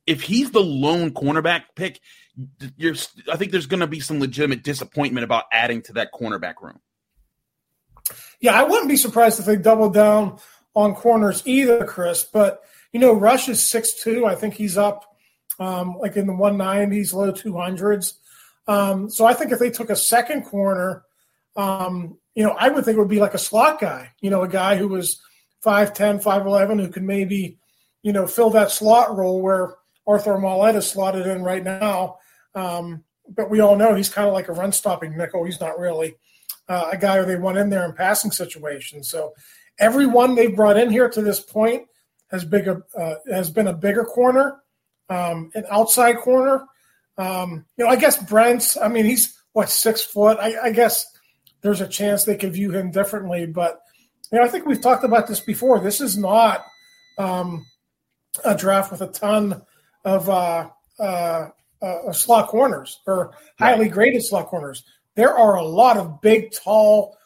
if 0.06 0.22
he's 0.22 0.50
the 0.50 0.62
lone 0.62 1.10
cornerback 1.10 1.64
pick, 1.76 2.00
you're, 2.76 2.94
I 3.30 3.36
think 3.36 3.52
there's 3.52 3.66
going 3.66 3.80
to 3.80 3.86
be 3.86 4.00
some 4.00 4.20
legitimate 4.20 4.64
disappointment 4.64 5.24
about 5.24 5.44
adding 5.52 5.82
to 5.82 5.92
that 5.94 6.12
cornerback 6.12 6.62
room. 6.62 6.80
Yeah, 8.40 8.58
I 8.58 8.64
wouldn't 8.64 8.88
be 8.88 8.96
surprised 8.96 9.38
if 9.38 9.46
they 9.46 9.56
doubled 9.56 9.94
down 9.94 10.38
on 10.74 10.94
corners 10.94 11.42
either, 11.46 11.84
Chris. 11.84 12.24
But 12.24 12.62
you 12.92 13.00
know, 13.00 13.12
Rush 13.12 13.48
is 13.48 13.62
six 13.62 13.94
two. 13.94 14.26
I 14.26 14.34
think 14.34 14.54
he's 14.54 14.76
up 14.76 15.04
um, 15.58 15.96
like 15.98 16.16
in 16.16 16.26
the 16.26 16.34
one 16.34 16.56
nineties, 16.56 17.14
low 17.14 17.32
two 17.32 17.56
hundreds. 17.56 18.18
Um, 18.66 19.10
so 19.10 19.26
I 19.26 19.34
think 19.34 19.52
if 19.52 19.58
they 19.58 19.70
took 19.70 19.90
a 19.90 19.96
second 19.96 20.44
corner, 20.44 21.04
um, 21.56 22.18
you 22.34 22.42
know, 22.42 22.56
I 22.58 22.68
would 22.68 22.84
think 22.84 22.96
it 22.96 23.00
would 23.00 23.08
be 23.08 23.20
like 23.20 23.34
a 23.34 23.38
slot 23.38 23.80
guy, 23.80 24.10
you 24.20 24.30
know, 24.30 24.42
a 24.42 24.48
guy 24.48 24.76
who 24.76 24.88
was 24.88 25.20
5'10, 25.64 26.22
5'11, 26.22 26.80
who 26.80 26.88
could 26.88 27.02
maybe, 27.02 27.58
you 28.02 28.12
know, 28.12 28.26
fill 28.26 28.50
that 28.50 28.70
slot 28.70 29.16
role 29.16 29.40
where 29.40 29.74
Arthur 30.06 30.36
Maulet 30.36 30.76
is 30.76 30.86
slotted 30.86 31.26
in 31.26 31.42
right 31.42 31.62
now. 31.62 32.18
Um, 32.54 33.04
but 33.28 33.50
we 33.50 33.60
all 33.60 33.76
know 33.76 33.94
he's 33.94 34.08
kind 34.08 34.28
of 34.28 34.34
like 34.34 34.48
a 34.48 34.52
run 34.52 34.72
stopping 34.72 35.16
nickel. 35.16 35.44
He's 35.44 35.60
not 35.60 35.78
really 35.78 36.16
uh, 36.68 36.90
a 36.92 36.96
guy 36.96 37.18
who 37.18 37.26
they 37.26 37.36
want 37.36 37.58
in 37.58 37.70
there 37.70 37.84
in 37.84 37.92
passing 37.92 38.30
situations. 38.30 39.08
So 39.08 39.32
everyone 39.78 40.34
they've 40.34 40.54
brought 40.54 40.76
in 40.76 40.90
here 40.90 41.08
to 41.08 41.22
this 41.22 41.40
point 41.40 41.86
has 42.30 42.44
big 42.44 42.68
uh, 42.68 43.14
has 43.30 43.50
been 43.50 43.68
a 43.68 43.72
bigger 43.72 44.04
corner, 44.04 44.60
um, 45.08 45.50
an 45.54 45.64
outside 45.70 46.18
corner. 46.18 46.66
Um, 47.16 47.64
you 47.76 47.84
know, 47.84 47.90
I 47.90 47.96
guess 47.96 48.22
Brents. 48.22 48.76
I 48.76 48.88
mean, 48.88 49.04
he's 49.04 49.38
what 49.52 49.70
six 49.70 50.02
foot. 50.02 50.38
I, 50.40 50.56
I, 50.64 50.70
guess 50.70 51.06
there's 51.62 51.80
a 51.80 51.86
chance 51.86 52.24
they 52.24 52.36
could 52.36 52.52
view 52.52 52.72
him 52.72 52.90
differently, 52.90 53.46
but 53.46 53.80
you 54.32 54.38
know, 54.38 54.44
I 54.44 54.48
think 54.48 54.66
we've 54.66 54.80
talked 54.80 55.04
about 55.04 55.26
this 55.28 55.40
before. 55.40 55.78
This 55.78 56.00
is 56.00 56.18
not 56.18 56.64
um, 57.18 57.64
a 58.44 58.56
draft 58.56 58.90
with 58.90 59.00
a 59.00 59.06
ton 59.06 59.62
of 60.04 60.28
uh, 60.28 60.68
uh, 60.98 61.48
uh, 61.80 62.12
slot 62.12 62.48
corners 62.48 63.00
or 63.06 63.32
highly 63.58 63.88
graded 63.88 64.24
slot 64.24 64.46
corners. 64.46 64.82
There 65.14 65.36
are 65.36 65.56
a 65.56 65.64
lot 65.64 65.96
of 65.96 66.20
big, 66.20 66.52
tall, 66.52 67.16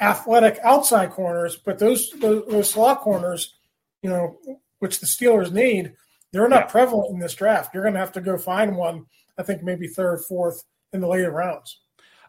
athletic 0.00 0.58
outside 0.64 1.10
corners, 1.10 1.56
but 1.56 1.78
those 1.78 2.10
those, 2.18 2.44
those 2.48 2.70
slot 2.70 3.00
corners, 3.00 3.54
you 4.02 4.10
know, 4.10 4.36
which 4.80 4.98
the 5.00 5.06
Steelers 5.06 5.52
need, 5.52 5.92
they're 6.32 6.48
not 6.48 6.64
yeah. 6.64 6.72
prevalent 6.72 7.12
in 7.12 7.20
this 7.20 7.34
draft. 7.34 7.72
You're 7.72 7.84
going 7.84 7.94
to 7.94 8.00
have 8.00 8.12
to 8.12 8.20
go 8.20 8.36
find 8.36 8.76
one 8.76 9.06
I 9.38 9.42
think 9.42 9.62
maybe 9.62 9.86
third, 9.86 10.20
fourth 10.28 10.64
in 10.92 11.00
the 11.00 11.08
later 11.08 11.30
rounds. 11.30 11.80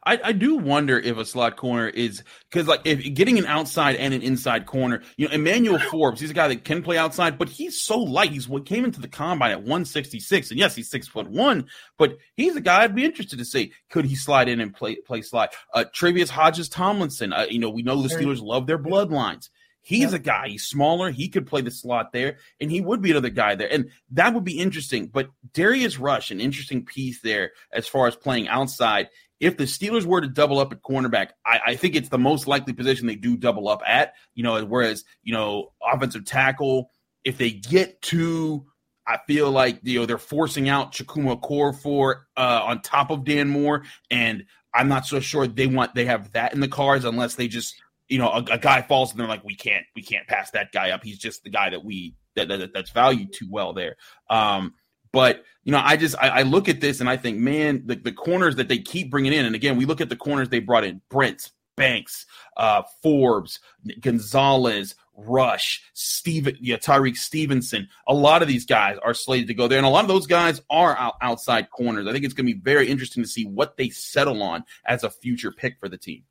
I, 0.06 0.20
I, 0.24 0.32
do 0.32 0.56
wonder 0.56 0.98
if 0.98 1.18
a 1.18 1.26
slot 1.26 1.58
corner 1.58 1.88
is 1.88 2.24
because 2.50 2.68
like 2.68 2.82
if 2.86 3.14
getting 3.14 3.38
an 3.38 3.46
outside 3.46 3.96
and 3.98 4.14
an 4.14 4.22
inside 4.22 4.66
corner, 4.66 5.02
you 5.18 5.28
know, 5.28 5.34
Emmanuel 5.34 5.80
Forbes, 5.80 6.22
he's 6.22 6.30
a 6.30 6.34
guy 6.34 6.48
that 6.48 6.64
can 6.64 6.82
play 6.82 6.98
outside, 6.98 7.38
but 7.38 7.50
he's 7.50 7.82
so 7.82 8.00
light. 8.00 8.32
He's 8.32 8.48
what 8.48 8.66
came 8.66 8.86
into 8.86 9.02
the 9.02 9.08
combine 9.08 9.52
at 9.52 9.60
166, 9.60 10.52
and 10.52 10.60
yes, 10.60 10.76
he's 10.76 10.90
six 10.90 11.08
foot 11.08 11.30
one, 11.30 11.68
but 11.98 12.18
he's 12.36 12.56
a 12.56 12.62
guy 12.62 12.84
I'd 12.84 12.96
be 12.96 13.06
interested 13.06 13.40
to 13.40 13.46
see 13.46 13.74
could 13.90 14.06
he 14.06 14.16
slide 14.16 14.48
in 14.48 14.62
and 14.62 14.74
play 14.74 14.96
play 14.96 15.22
slide. 15.22 15.50
Uh, 15.74 15.86
Tre'Vius 15.94 16.30
Hodges 16.30 16.70
Tomlinson, 16.70 17.34
uh, 17.34 17.48
you 17.50 17.60
know, 17.60 17.70
we 17.70 17.84
know 17.84 18.02
the 18.02 18.08
Steelers 18.08 18.42
love 18.42 18.68
their 18.68 18.80
bloodlines. 18.80 19.50
He's 19.90 20.12
yeah. 20.12 20.18
a 20.18 20.20
guy. 20.20 20.50
He's 20.50 20.66
smaller. 20.66 21.10
He 21.10 21.30
could 21.30 21.48
play 21.48 21.62
the 21.62 21.72
slot 21.72 22.14
there, 22.14 22.38
and 22.62 22.70
he 22.70 22.80
would 22.80 23.02
be 23.02 23.10
another 23.10 23.32
guy 23.32 23.56
there, 23.56 23.74
and 23.74 23.90
that 24.12 24.36
would 24.36 24.44
be 24.44 24.60
interesting. 24.60 25.08
But 25.08 25.32
Darius 25.52 25.98
Rush, 25.98 26.30
an 26.30 26.40
interesting 26.40 26.86
piece 26.86 27.22
there 27.22 27.54
as 27.74 27.88
far 27.88 28.06
as 28.06 28.16
playing 28.16 28.48
outside. 28.50 29.10
If 29.40 29.58
the 29.58 29.64
Steelers 29.64 30.06
were 30.06 30.22
to 30.22 30.28
double 30.28 30.60
up 30.60 30.72
at 30.72 30.84
cornerback, 30.84 31.30
I, 31.44 31.60
I 31.68 31.76
think 31.76 31.96
it's 31.96 32.10
the 32.10 32.20
most 32.20 32.46
likely 32.46 32.74
position 32.74 33.08
they 33.08 33.16
do 33.16 33.36
double 33.36 33.68
up 33.68 33.82
at. 33.84 34.14
You 34.36 34.44
know, 34.44 34.64
whereas 34.64 35.06
you 35.24 35.34
know 35.34 35.74
offensive 35.82 36.24
tackle, 36.24 36.92
if 37.24 37.40
they 37.40 37.50
get 37.50 38.00
to 38.04 38.68
I 39.08 39.18
feel 39.26 39.50
like 39.50 39.80
you 39.82 40.00
know 40.00 40.06
they're 40.06 40.20
forcing 40.20 40.70
out 40.70 40.94
Chukwuma 40.94 41.42
Okorafor 41.42 42.26
uh, 42.38 42.62
on 42.64 42.84
top 42.84 43.10
of 43.10 43.26
Dan 43.26 43.50
Moore, 43.50 43.86
and 44.12 44.46
I'm 44.72 44.88
not 44.88 45.08
so 45.08 45.20
sure 45.20 45.48
they 45.48 45.66
want 45.66 45.96
they 45.96 46.06
have 46.06 46.32
that 46.34 46.54
in 46.54 46.60
the 46.60 46.68
cards 46.68 47.06
unless 47.06 47.34
they 47.34 47.48
just 47.48 47.74
you 48.10 48.18
know, 48.18 48.30
a, 48.30 48.44
a, 48.52 48.58
guy 48.58 48.82
falls 48.82 49.12
and 49.12 49.20
they're 49.20 49.28
like, 49.28 49.44
we 49.44 49.56
can't, 49.56 49.86
we 49.96 50.02
can't 50.02 50.28
pass 50.28 50.52
that 50.52 50.72
guy 50.72 50.92
up. 50.92 51.04
He's 51.04 51.20
just 51.20 51.44
the 51.44 51.50
guy 51.50 51.70
that 51.70 51.86
we 51.86 52.16
that, 52.36 52.48
that 52.48 52.74
that's 52.74 52.92
valued 52.92 53.34
too 53.34 53.48
well 53.50 53.74
there. 53.74 53.96
Um, 54.30 54.74
but 55.12 55.44
you 55.64 55.72
know, 55.72 55.82
I 55.84 55.98
just 55.98 56.16
I, 56.20 56.30
I, 56.30 56.42
look 56.44 56.70
at 56.70 56.82
this 56.82 57.00
and 57.00 57.10
I 57.10 57.18
think, 57.18 57.38
man, 57.38 57.84
the, 57.86 57.96
the 57.96 58.12
corners 58.12 58.58
that 58.58 58.68
they 58.68 58.80
keep 58.80 59.10
bringing 59.10 59.34
in, 59.34 59.46
and 59.46 59.56
again, 59.56 59.78
we 59.78 59.86
look 59.86 60.02
at 60.02 60.10
the 60.10 60.16
corners 60.16 60.50
they 60.50 60.60
brought 60.60 60.84
in: 60.84 61.02
Brent, 61.10 61.52
Banks, 61.76 62.26
uh, 62.58 62.84
Forbes, 63.02 63.60
Gonzalez, 64.02 64.96
Rush, 65.16 65.82
Steven, 65.94 66.58
yeah, 66.62 66.78
Tyrique 66.78 67.18
Stevenson. 67.18 67.90
A 68.08 68.14
lot 68.14 68.42
of 68.42 68.48
these 68.48 68.66
guys 68.66 68.98
are 69.04 69.14
slated 69.14 69.48
to 69.48 69.54
go 69.54 69.68
there, 69.68 69.80
and 69.80 69.88
a 69.88 69.90
lot 69.90 70.04
of 70.04 70.10
those 70.10 70.28
guys 70.28 70.62
are 70.70 70.96
out, 70.98 71.16
outside 71.22 71.70
corners. 71.72 72.08
I 72.08 72.12
think 72.12 72.26
it's 72.26 72.34
going 72.34 72.48
to 72.48 72.54
be 72.54 72.60
very 72.60 72.88
interesting 72.88 73.24
to 73.24 73.30
see 73.30 73.46
what 73.46 73.78
they 73.78 73.90
settle 73.90 74.44
on 74.44 74.64
as 74.86 75.04
a 75.04 75.10
future 75.10 75.52
pick 75.52 75.80
for 75.80 75.90
the 75.90 75.98
team. 75.98 76.24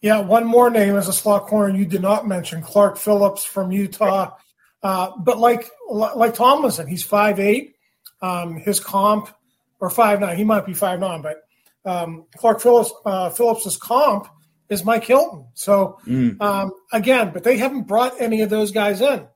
Yeah, 0.00 0.20
one 0.20 0.46
more 0.46 0.70
name 0.70 0.96
as 0.96 1.08
a 1.08 1.12
slot 1.12 1.46
corner 1.46 1.76
you 1.76 1.84
did 1.84 2.00
not 2.00 2.26
mention, 2.26 2.62
Clark 2.62 2.96
Phillips 2.96 3.44
from 3.44 3.70
Utah. 3.70 4.34
Uh, 4.82 5.10
but 5.18 5.38
like 5.38 5.68
like 5.90 6.34
Tomlinson, 6.34 6.86
he's 6.86 7.02
five 7.02 7.38
eight. 7.38 7.74
Um, 8.22 8.56
his 8.56 8.80
comp 8.80 9.28
or 9.78 9.90
five 9.90 10.20
nine, 10.20 10.36
he 10.36 10.44
might 10.44 10.64
be 10.64 10.72
five 10.72 11.00
nine, 11.00 11.22
but 11.22 11.42
um, 11.84 12.24
Clark 12.36 12.60
Phillips 12.60 12.92
uh, 13.04 13.30
Phillips's 13.30 13.76
comp 13.76 14.28
is 14.70 14.84
Mike 14.84 15.04
Hilton. 15.04 15.46
So 15.52 15.98
mm. 16.06 16.40
um, 16.40 16.72
again, 16.92 17.30
but 17.32 17.44
they 17.44 17.58
haven't 17.58 17.82
brought 17.82 18.20
any 18.20 18.40
of 18.40 18.48
those 18.48 18.70
guys 18.70 19.02
in. 19.02 19.26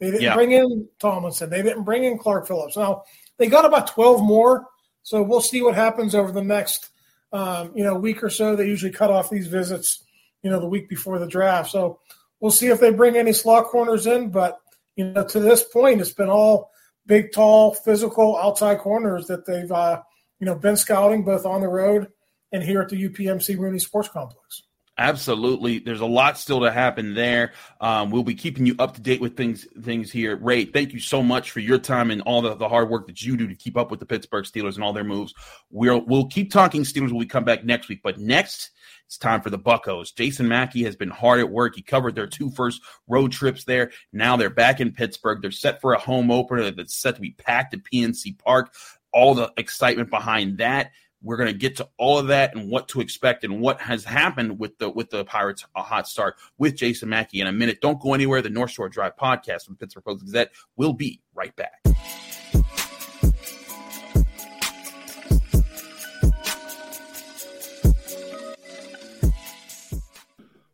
They 0.00 0.06
didn't 0.06 0.22
yeah. 0.22 0.34
bring 0.34 0.52
in 0.52 0.88
Tomlinson. 0.98 1.50
They 1.50 1.62
didn't 1.62 1.84
bring 1.84 2.04
in 2.04 2.18
Clark 2.18 2.48
Phillips. 2.48 2.76
Now 2.76 3.04
they 3.36 3.46
got 3.46 3.64
about 3.64 3.86
twelve 3.86 4.20
more. 4.20 4.66
So 5.04 5.22
we'll 5.22 5.40
see 5.40 5.62
what 5.62 5.76
happens 5.76 6.14
over 6.14 6.32
the 6.32 6.42
next 6.42 6.90
um, 7.32 7.70
you 7.76 7.84
know 7.84 7.94
week 7.94 8.24
or 8.24 8.30
so. 8.30 8.56
They 8.56 8.66
usually 8.66 8.92
cut 8.92 9.12
off 9.12 9.30
these 9.30 9.46
visits 9.46 10.04
you 10.42 10.50
know, 10.50 10.60
the 10.60 10.68
week 10.68 10.88
before 10.88 11.18
the 11.18 11.26
draft. 11.26 11.70
So 11.70 11.98
we'll 12.40 12.50
see 12.50 12.68
if 12.68 12.80
they 12.80 12.90
bring 12.90 13.16
any 13.16 13.32
slot 13.32 13.66
corners 13.66 14.06
in. 14.06 14.30
But, 14.30 14.58
you 14.96 15.04
know, 15.04 15.24
to 15.24 15.40
this 15.40 15.62
point, 15.62 16.00
it's 16.00 16.12
been 16.12 16.30
all 16.30 16.70
big, 17.06 17.32
tall, 17.32 17.74
physical 17.74 18.36
outside 18.36 18.78
corners 18.78 19.26
that 19.26 19.46
they've, 19.46 19.70
uh, 19.70 20.02
you 20.40 20.46
know, 20.46 20.54
been 20.54 20.76
scouting 20.76 21.24
both 21.24 21.44
on 21.44 21.60
the 21.60 21.68
road 21.68 22.08
and 22.52 22.62
here 22.62 22.80
at 22.80 22.88
the 22.88 23.08
UPMC 23.08 23.58
Rooney 23.58 23.78
Sports 23.78 24.08
Complex. 24.08 24.62
Absolutely. 25.00 25.78
There's 25.78 26.00
a 26.00 26.06
lot 26.06 26.36
still 26.38 26.60
to 26.60 26.72
happen 26.72 27.14
there. 27.14 27.52
Um, 27.80 28.10
we'll 28.10 28.24
be 28.24 28.34
keeping 28.34 28.66
you 28.66 28.74
up 28.80 28.94
to 28.94 29.00
date 29.00 29.20
with 29.20 29.36
things 29.36 29.64
things 29.80 30.10
here. 30.10 30.36
Ray, 30.36 30.64
thank 30.64 30.92
you 30.92 30.98
so 30.98 31.22
much 31.22 31.52
for 31.52 31.60
your 31.60 31.78
time 31.78 32.10
and 32.10 32.20
all 32.22 32.42
the, 32.42 32.56
the 32.56 32.68
hard 32.68 32.90
work 32.90 33.06
that 33.06 33.22
you 33.22 33.36
do 33.36 33.46
to 33.46 33.54
keep 33.54 33.76
up 33.76 33.92
with 33.92 34.00
the 34.00 34.06
Pittsburgh 34.06 34.44
Steelers 34.44 34.74
and 34.74 34.82
all 34.82 34.92
their 34.92 35.04
moves. 35.04 35.34
We'll 35.70 36.04
we'll 36.04 36.26
keep 36.26 36.50
talking 36.50 36.82
Steelers 36.82 37.10
when 37.10 37.18
we 37.18 37.26
come 37.26 37.44
back 37.44 37.64
next 37.64 37.88
week. 37.88 38.00
But 38.02 38.18
next, 38.18 38.72
it's 39.08 39.16
time 39.16 39.40
for 39.40 39.48
the 39.48 39.56
Buckos. 39.56 40.12
Jason 40.12 40.46
Mackey 40.48 40.84
has 40.84 40.94
been 40.94 41.08
hard 41.08 41.40
at 41.40 41.48
work. 41.48 41.74
He 41.74 41.80
covered 41.80 42.14
their 42.14 42.26
two 42.26 42.50
first 42.50 42.82
road 43.06 43.32
trips 43.32 43.64
there. 43.64 43.90
Now 44.12 44.36
they're 44.36 44.50
back 44.50 44.80
in 44.80 44.92
Pittsburgh. 44.92 45.40
They're 45.40 45.50
set 45.50 45.80
for 45.80 45.94
a 45.94 45.98
home 45.98 46.30
opener 46.30 46.70
that's 46.70 46.94
set 46.94 47.14
to 47.14 47.20
be 47.22 47.30
packed 47.30 47.72
at 47.72 47.84
PNC 47.84 48.38
Park. 48.38 48.74
All 49.14 49.34
the 49.34 49.50
excitement 49.56 50.10
behind 50.10 50.58
that. 50.58 50.90
We're 51.22 51.38
going 51.38 51.50
to 51.50 51.58
get 51.58 51.76
to 51.76 51.88
all 51.96 52.18
of 52.18 52.26
that 52.26 52.54
and 52.54 52.70
what 52.70 52.86
to 52.88 53.00
expect 53.00 53.44
and 53.44 53.60
what 53.62 53.80
has 53.80 54.04
happened 54.04 54.58
with 54.58 54.76
the 54.76 54.90
with 54.90 55.08
the 55.08 55.24
Pirates 55.24 55.64
a 55.74 55.82
hot 55.82 56.06
start 56.06 56.36
with 56.58 56.76
Jason 56.76 57.08
Mackey 57.08 57.40
in 57.40 57.46
a 57.46 57.52
minute. 57.52 57.80
Don't 57.80 58.00
go 58.00 58.12
anywhere. 58.12 58.42
The 58.42 58.50
North 58.50 58.72
Shore 58.72 58.90
Drive 58.90 59.16
podcast 59.16 59.64
from 59.64 59.76
Pittsburgh 59.76 60.04
Post 60.04 60.26
Gazette 60.26 60.52
will 60.76 60.92
be 60.92 61.22
right 61.34 61.56
back. 61.56 61.82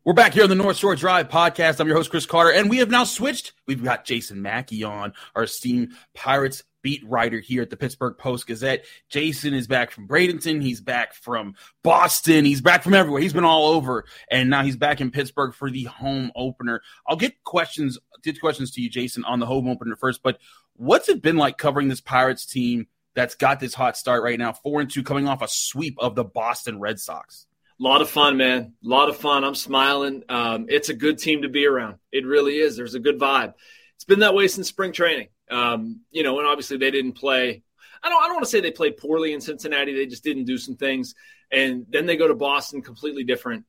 We're 0.07 0.13
back 0.13 0.35
here 0.35 0.43
on 0.43 0.51
the 0.51 0.55
North 0.55 0.77
Shore 0.77 0.95
Drive 0.95 1.31
podcast. 1.31 1.81
I'm 1.81 1.87
your 1.87 1.97
host, 1.97 2.11
Chris 2.11 2.27
Carter, 2.27 2.53
and 2.53 2.69
we 2.69 2.77
have 2.77 2.91
now 2.91 3.05
switched. 3.05 3.55
We've 3.67 3.83
got 3.83 4.05
Jason 4.05 4.43
Mackey 4.43 4.85
on, 4.85 5.15
our 5.35 5.45
esteemed 5.45 5.93
Pirates 6.13 6.63
beat 6.83 7.03
writer 7.09 7.41
here 7.41 7.63
at 7.63 7.71
the 7.71 7.77
Pittsburgh 7.79 8.19
Post 8.19 8.47
Gazette. 8.47 8.85
Jason 9.09 9.55
is 9.55 9.67
back 9.67 9.91
from 9.91 10.07
Bradenton. 10.07 10.61
He's 10.61 10.83
back 10.83 11.15
from 11.15 11.55
Boston. 11.83 12.45
He's 12.45 12.61
back 12.61 12.83
from 12.83 12.93
everywhere. 12.93 13.23
He's 13.23 13.33
been 13.33 13.47
all 13.47 13.69
over, 13.69 14.05
and 14.31 14.51
now 14.51 14.63
he's 14.63 14.77
back 14.77 15.01
in 15.01 15.11
Pittsburgh 15.11 15.55
for 15.55 15.71
the 15.71 15.85
home 15.85 16.31
opener. 16.37 16.83
I'll 17.09 17.17
get 17.17 17.43
questions, 17.43 17.99
get 18.23 18.39
questions 18.39 18.73
to 18.73 18.83
you, 18.83 18.91
Jason, 18.91 19.25
on 19.25 19.41
the 19.41 19.47
home 19.47 19.67
opener 19.67 19.97
first. 19.97 20.23
But 20.23 20.39
what's 20.75 21.09
it 21.09 21.23
been 21.23 21.39
like 21.39 21.57
covering 21.57 21.89
this 21.89 22.03
Pirates 22.03 22.45
team 22.45 22.89
that's 23.15 23.37
got 23.37 23.59
this 23.59 23.73
hot 23.73 23.97
start 23.97 24.23
right 24.23 24.39
now, 24.39 24.53
four 24.53 24.83
and 24.83 24.91
two, 24.91 25.03
coming 25.03 25.27
off 25.27 25.41
a 25.41 25.49
sweep 25.49 25.97
of 25.99 26.15
the 26.15 26.25
Boston 26.25 26.79
Red 26.79 27.01
Sox? 27.01 27.47
Lot 27.85 28.01
of 28.01 28.09
fun, 28.09 28.39
man. 28.39 28.73
A 28.83 28.89
lot 28.89 29.11
of 29.11 29.19
fun. 29.19 29.45
I'm 29.45 29.55
smiling. 29.55 30.23
Um, 30.31 30.65
it's 30.71 30.89
a 30.89 30.95
good 30.95 31.19
team 31.19 31.43
to 31.43 31.51
be 31.51 31.67
around. 31.67 31.97
It 32.11 32.25
really 32.25 32.57
is. 32.57 32.79
There's 32.79 32.95
a 32.95 32.99
good 32.99 33.21
vibe. 33.21 33.53
It's 33.97 34.07
been 34.07 34.21
that 34.21 34.35
way 34.35 34.49
since 34.49 34.69
spring 34.69 34.93
training. 34.93 35.29
Um, 35.51 36.01
you 36.11 36.23
know, 36.23 36.39
and 36.39 36.49
obviously 36.49 36.79
they 36.79 36.91
didn't 36.91 37.13
play. 37.13 37.63
I 38.03 38.09
don't. 38.09 38.23
I 38.23 38.27
don't 38.27 38.37
want 38.37 38.47
to 38.47 38.51
say 38.51 38.63
they 38.63 38.71
played 38.71 38.97
poorly 38.97 39.35
in 39.35 39.43
Cincinnati. 39.43 39.93
They 39.93 40.07
just 40.07 40.25
didn't 40.25 40.47
do 40.47 40.57
some 40.57 40.77
things, 40.77 41.15
and 41.53 41.85
then 41.91 42.07
they 42.07 42.17
go 42.17 42.27
to 42.27 42.35
Boston, 42.35 42.81
completely 42.81 43.23
different 43.23 43.67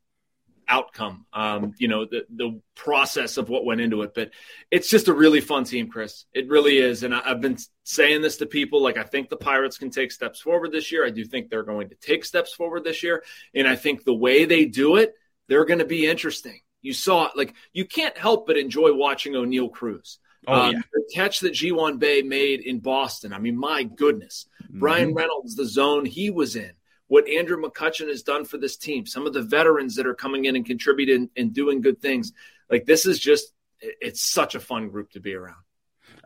outcome. 0.67 1.25
Um, 1.33 1.73
you 1.77 1.87
know, 1.87 2.05
the 2.05 2.25
the 2.29 2.61
process 2.75 3.37
of 3.37 3.49
what 3.49 3.65
went 3.65 3.81
into 3.81 4.01
it, 4.01 4.13
but 4.13 4.31
it's 4.71 4.89
just 4.89 5.07
a 5.07 5.13
really 5.13 5.41
fun 5.41 5.63
team, 5.63 5.89
Chris. 5.89 6.25
It 6.33 6.47
really 6.47 6.77
is, 6.77 7.03
and 7.03 7.13
I, 7.13 7.21
I've 7.25 7.41
been 7.41 7.57
saying 7.83 8.21
this 8.21 8.37
to 8.37 8.45
people. 8.45 8.81
Like, 8.81 8.97
I 8.97 9.03
think 9.03 9.29
the 9.29 9.37
Pirates 9.37 9.77
can 9.77 9.89
take 9.89 10.11
steps 10.11 10.41
forward 10.41 10.71
this 10.71 10.91
year. 10.91 11.05
I 11.05 11.09
do 11.09 11.25
think 11.25 11.49
they're 11.49 11.63
going 11.63 11.89
to 11.89 11.95
take 11.95 12.25
steps 12.25 12.53
forward 12.53 12.83
this 12.83 13.03
year, 13.03 13.23
and 13.53 13.67
I 13.67 13.75
think 13.75 14.03
the 14.03 14.13
way 14.13 14.45
they 14.45 14.65
do 14.65 14.97
it, 14.97 15.13
they're 15.47 15.65
going 15.65 15.79
to 15.79 15.85
be 15.85 16.07
interesting. 16.07 16.59
You 16.81 16.93
saw 16.93 17.25
it, 17.25 17.31
like 17.35 17.55
you 17.73 17.85
can't 17.85 18.17
help 18.17 18.47
but 18.47 18.57
enjoy 18.57 18.93
watching 18.93 19.33
Oneil 19.33 19.71
Cruz. 19.71 20.19
Oh, 20.47 20.53
um, 20.53 20.73
yeah. 20.73 20.81
The 20.93 21.11
catch 21.13 21.39
that 21.39 21.53
Ji-hwan 21.53 21.97
Bae 21.97 22.21
made 22.23 22.61
in 22.61 22.79
Boston. 22.79 23.33
I 23.33 23.39
mean, 23.39 23.57
my 23.57 23.81
goodness. 23.81 24.45
Mm-hmm. 24.63 24.79
Bryan 24.79 25.13
Reynolds, 25.15 25.55
the 25.55 25.65
zone 25.65 26.05
he 26.05 26.29
was 26.29 26.55
in, 26.55 26.71
what 27.07 27.27
Andrew 27.29 27.61
McCutchen 27.61 28.07
has 28.07 28.23
done 28.23 28.45
for 28.45 28.57
this 28.57 28.77
team, 28.77 29.05
some 29.05 29.27
of 29.27 29.33
the 29.33 29.41
veterans 29.41 29.95
that 29.95 30.07
are 30.07 30.15
coming 30.15 30.45
in 30.45 30.55
and 30.55 30.65
contributing 30.65 31.29
and 31.37 31.53
doing 31.53 31.81
good 31.81 32.01
things. 32.01 32.33
Like, 32.69 32.85
this 32.85 33.05
is 33.05 33.19
just, 33.19 33.53
it's 33.79 34.21
such 34.21 34.55
a 34.55 34.59
fun 34.59 34.89
group 34.89 35.11
to 35.11 35.19
be 35.19 35.35
around. 35.35 35.57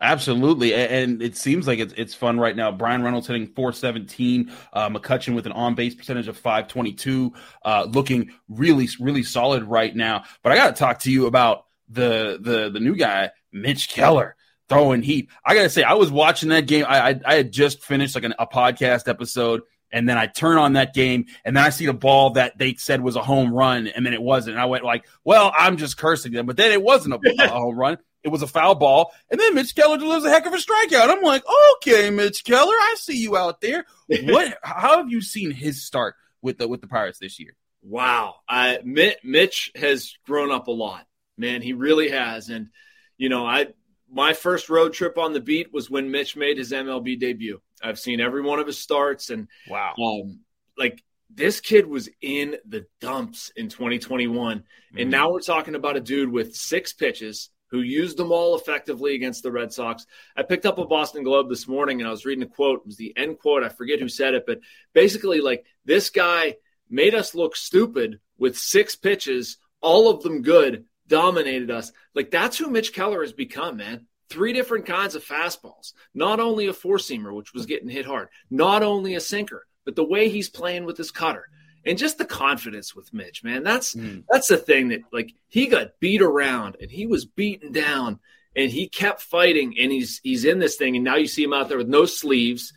Absolutely, 0.01 0.73
and 0.73 1.21
it 1.21 1.35
seems 1.35 1.67
like 1.67 1.79
it's 1.79 1.93
it's 1.97 2.13
fun 2.13 2.39
right 2.39 2.55
now. 2.55 2.71
Bryan 2.71 3.03
Reynolds 3.03 3.27
hitting 3.27 3.47
417, 3.47 4.51
uh, 4.71 4.89
McCutchen 4.89 5.35
with 5.35 5.45
an 5.45 5.51
on 5.51 5.75
base 5.75 5.93
percentage 5.93 6.29
of 6.29 6.37
522, 6.37 7.33
uh, 7.65 7.87
looking 7.89 8.31
really 8.47 8.87
really 8.99 9.23
solid 9.23 9.63
right 9.63 9.93
now. 9.93 10.23
But 10.41 10.53
I 10.53 10.55
got 10.55 10.75
to 10.75 10.79
talk 10.79 10.99
to 10.99 11.11
you 11.11 11.25
about 11.25 11.65
the 11.89 12.39
the 12.41 12.69
the 12.69 12.79
new 12.79 12.95
guy 12.95 13.31
Mitch 13.51 13.89
Keller 13.89 14.37
throwing 14.69 15.01
heat. 15.01 15.29
I 15.43 15.55
gotta 15.55 15.69
say, 15.69 15.83
I 15.83 15.93
was 15.95 16.11
watching 16.11 16.49
that 16.49 16.65
game. 16.65 16.85
I 16.87 17.09
I, 17.09 17.21
I 17.25 17.35
had 17.35 17.51
just 17.51 17.83
finished 17.83 18.15
like 18.15 18.23
an, 18.23 18.35
a 18.39 18.47
podcast 18.47 19.09
episode, 19.09 19.63
and 19.91 20.07
then 20.07 20.17
I 20.17 20.27
turn 20.27 20.57
on 20.57 20.73
that 20.73 20.93
game, 20.93 21.25
and 21.43 21.55
then 21.55 21.63
I 21.63 21.69
see 21.69 21.85
the 21.85 21.93
ball 21.93 22.31
that 22.31 22.57
they 22.57 22.75
said 22.75 23.01
was 23.01 23.15
a 23.15 23.21
home 23.21 23.53
run, 23.53 23.87
and 23.87 24.05
then 24.05 24.13
it 24.13 24.21
wasn't. 24.21 24.55
And 24.55 24.61
I 24.61 24.65
went 24.65 24.83
like, 24.83 25.05
"Well, 25.23 25.51
I'm 25.57 25.77
just 25.77 25.97
cursing 25.97 26.31
them," 26.31 26.45
but 26.45 26.57
then 26.57 26.71
it 26.71 26.81
wasn't 26.81 27.15
a, 27.15 27.19
a 27.43 27.47
home 27.47 27.75
run. 27.75 27.97
It 28.23 28.29
was 28.29 28.41
a 28.41 28.47
foul 28.47 28.75
ball, 28.75 29.11
and 29.31 29.39
then 29.39 29.55
Mitch 29.55 29.75
Keller 29.75 29.97
delivers 29.97 30.25
a 30.25 30.29
heck 30.29 30.45
of 30.45 30.53
a 30.53 30.57
strikeout. 30.57 31.09
I'm 31.09 31.21
like, 31.21 31.43
"Okay, 31.77 32.09
Mitch 32.09 32.43
Keller, 32.43 32.73
I 32.73 32.95
see 32.97 33.17
you 33.17 33.37
out 33.37 33.61
there. 33.61 33.85
What? 34.07 34.57
how 34.63 34.97
have 34.97 35.09
you 35.09 35.21
seen 35.21 35.51
his 35.51 35.83
start 35.83 36.15
with 36.41 36.57
the 36.57 36.67
with 36.67 36.81
the 36.81 36.87
Pirates 36.87 37.19
this 37.19 37.39
year?" 37.39 37.55
Wow, 37.81 38.35
I 38.47 38.79
Mitch 38.83 39.71
has 39.75 40.13
grown 40.25 40.51
up 40.51 40.67
a 40.67 40.71
lot, 40.71 41.07
man. 41.37 41.61
He 41.61 41.73
really 41.73 42.09
has, 42.09 42.49
and 42.49 42.69
you 43.17 43.29
know, 43.29 43.45
I 43.45 43.67
my 44.11 44.33
first 44.33 44.69
road 44.69 44.93
trip 44.93 45.17
on 45.17 45.33
the 45.33 45.39
beat 45.39 45.71
was 45.71 45.89
when 45.89 46.11
Mitch 46.11 46.35
made 46.35 46.57
his 46.57 46.71
MLB 46.71 47.19
debut. 47.19 47.61
I've 47.81 47.99
seen 47.99 48.19
every 48.19 48.41
one 48.41 48.59
of 48.59 48.67
his 48.67 48.77
starts, 48.77 49.29
and 49.29 49.47
wow, 49.67 49.93
um, 50.01 50.39
like 50.77 51.03
this 51.29 51.59
kid 51.61 51.85
was 51.85 52.09
in 52.21 52.57
the 52.67 52.85
dumps 53.01 53.51
in 53.55 53.69
2021, 53.69 54.59
mm-hmm. 54.59 54.97
and 54.97 55.11
now 55.11 55.31
we're 55.31 55.41
talking 55.41 55.75
about 55.75 55.97
a 55.97 56.01
dude 56.01 56.31
with 56.31 56.55
six 56.55 56.93
pitches 56.93 57.49
who 57.71 57.81
used 57.81 58.17
them 58.17 58.31
all 58.31 58.55
effectively 58.55 59.13
against 59.13 59.43
the 59.43 59.51
Red 59.51 59.71
Sox. 59.71 60.05
I 60.35 60.41
picked 60.43 60.65
up 60.65 60.79
a 60.79 60.85
Boston 60.85 61.23
Globe 61.23 61.49
this 61.49 61.67
morning, 61.67 62.01
and 62.01 62.07
I 62.07 62.11
was 62.11 62.25
reading 62.25 62.43
a 62.43 62.47
quote. 62.47 62.79
It 62.79 62.87
was 62.87 62.97
the 62.97 63.15
end 63.15 63.39
quote. 63.39 63.63
I 63.63 63.69
forget 63.69 63.99
who 63.99 64.09
said 64.09 64.33
it, 64.33 64.45
but 64.47 64.59
basically, 64.93 65.39
like 65.39 65.65
this 65.85 66.09
guy 66.09 66.55
made 66.89 67.13
us 67.13 67.35
look 67.35 67.55
stupid 67.55 68.19
with 68.37 68.57
six 68.57 68.95
pitches, 68.95 69.57
all 69.81 70.09
of 70.09 70.23
them 70.23 70.41
good, 70.41 70.85
dominated 71.07 71.69
us. 71.69 71.91
Like 72.15 72.31
that's 72.31 72.57
who 72.57 72.69
Mitch 72.69 72.93
Keller 72.93 73.21
has 73.21 73.33
become, 73.33 73.77
man. 73.77 74.07
Three 74.29 74.53
different 74.53 74.85
kinds 74.85 75.15
of 75.15 75.25
fastballs. 75.25 75.93
Not 76.13 76.39
only 76.39 76.67
a 76.67 76.73
four 76.73 76.97
seamer, 76.97 77.33
which 77.33 77.53
was 77.53 77.65
getting 77.65 77.89
hit 77.89 78.05
hard, 78.05 78.29
not 78.49 78.83
only 78.83 79.15
a 79.15 79.19
sinker, 79.19 79.65
but 79.85 79.95
the 79.95 80.03
way 80.03 80.29
he's 80.29 80.49
playing 80.49 80.85
with 80.85 80.97
his 80.97 81.11
cutter 81.11 81.47
and 81.85 81.97
just 81.97 82.17
the 82.17 82.25
confidence 82.25 82.95
with 82.95 83.13
Mitch, 83.13 83.43
man. 83.43 83.63
That's 83.63 83.95
mm. 83.95 84.23
that's 84.29 84.47
the 84.47 84.57
thing 84.57 84.89
that 84.89 85.01
like 85.11 85.33
he 85.47 85.67
got 85.67 85.99
beat 85.99 86.21
around 86.21 86.77
and 86.79 86.91
he 86.91 87.07
was 87.07 87.25
beaten 87.25 87.71
down 87.71 88.19
and 88.55 88.71
he 88.71 88.87
kept 88.87 89.21
fighting 89.21 89.75
and 89.79 89.91
he's 89.91 90.19
he's 90.23 90.45
in 90.45 90.59
this 90.59 90.75
thing 90.75 90.95
and 90.95 91.05
now 91.05 91.15
you 91.15 91.27
see 91.27 91.43
him 91.43 91.53
out 91.53 91.69
there 91.69 91.77
with 91.77 91.87
no 91.87 92.05
sleeves, 92.05 92.73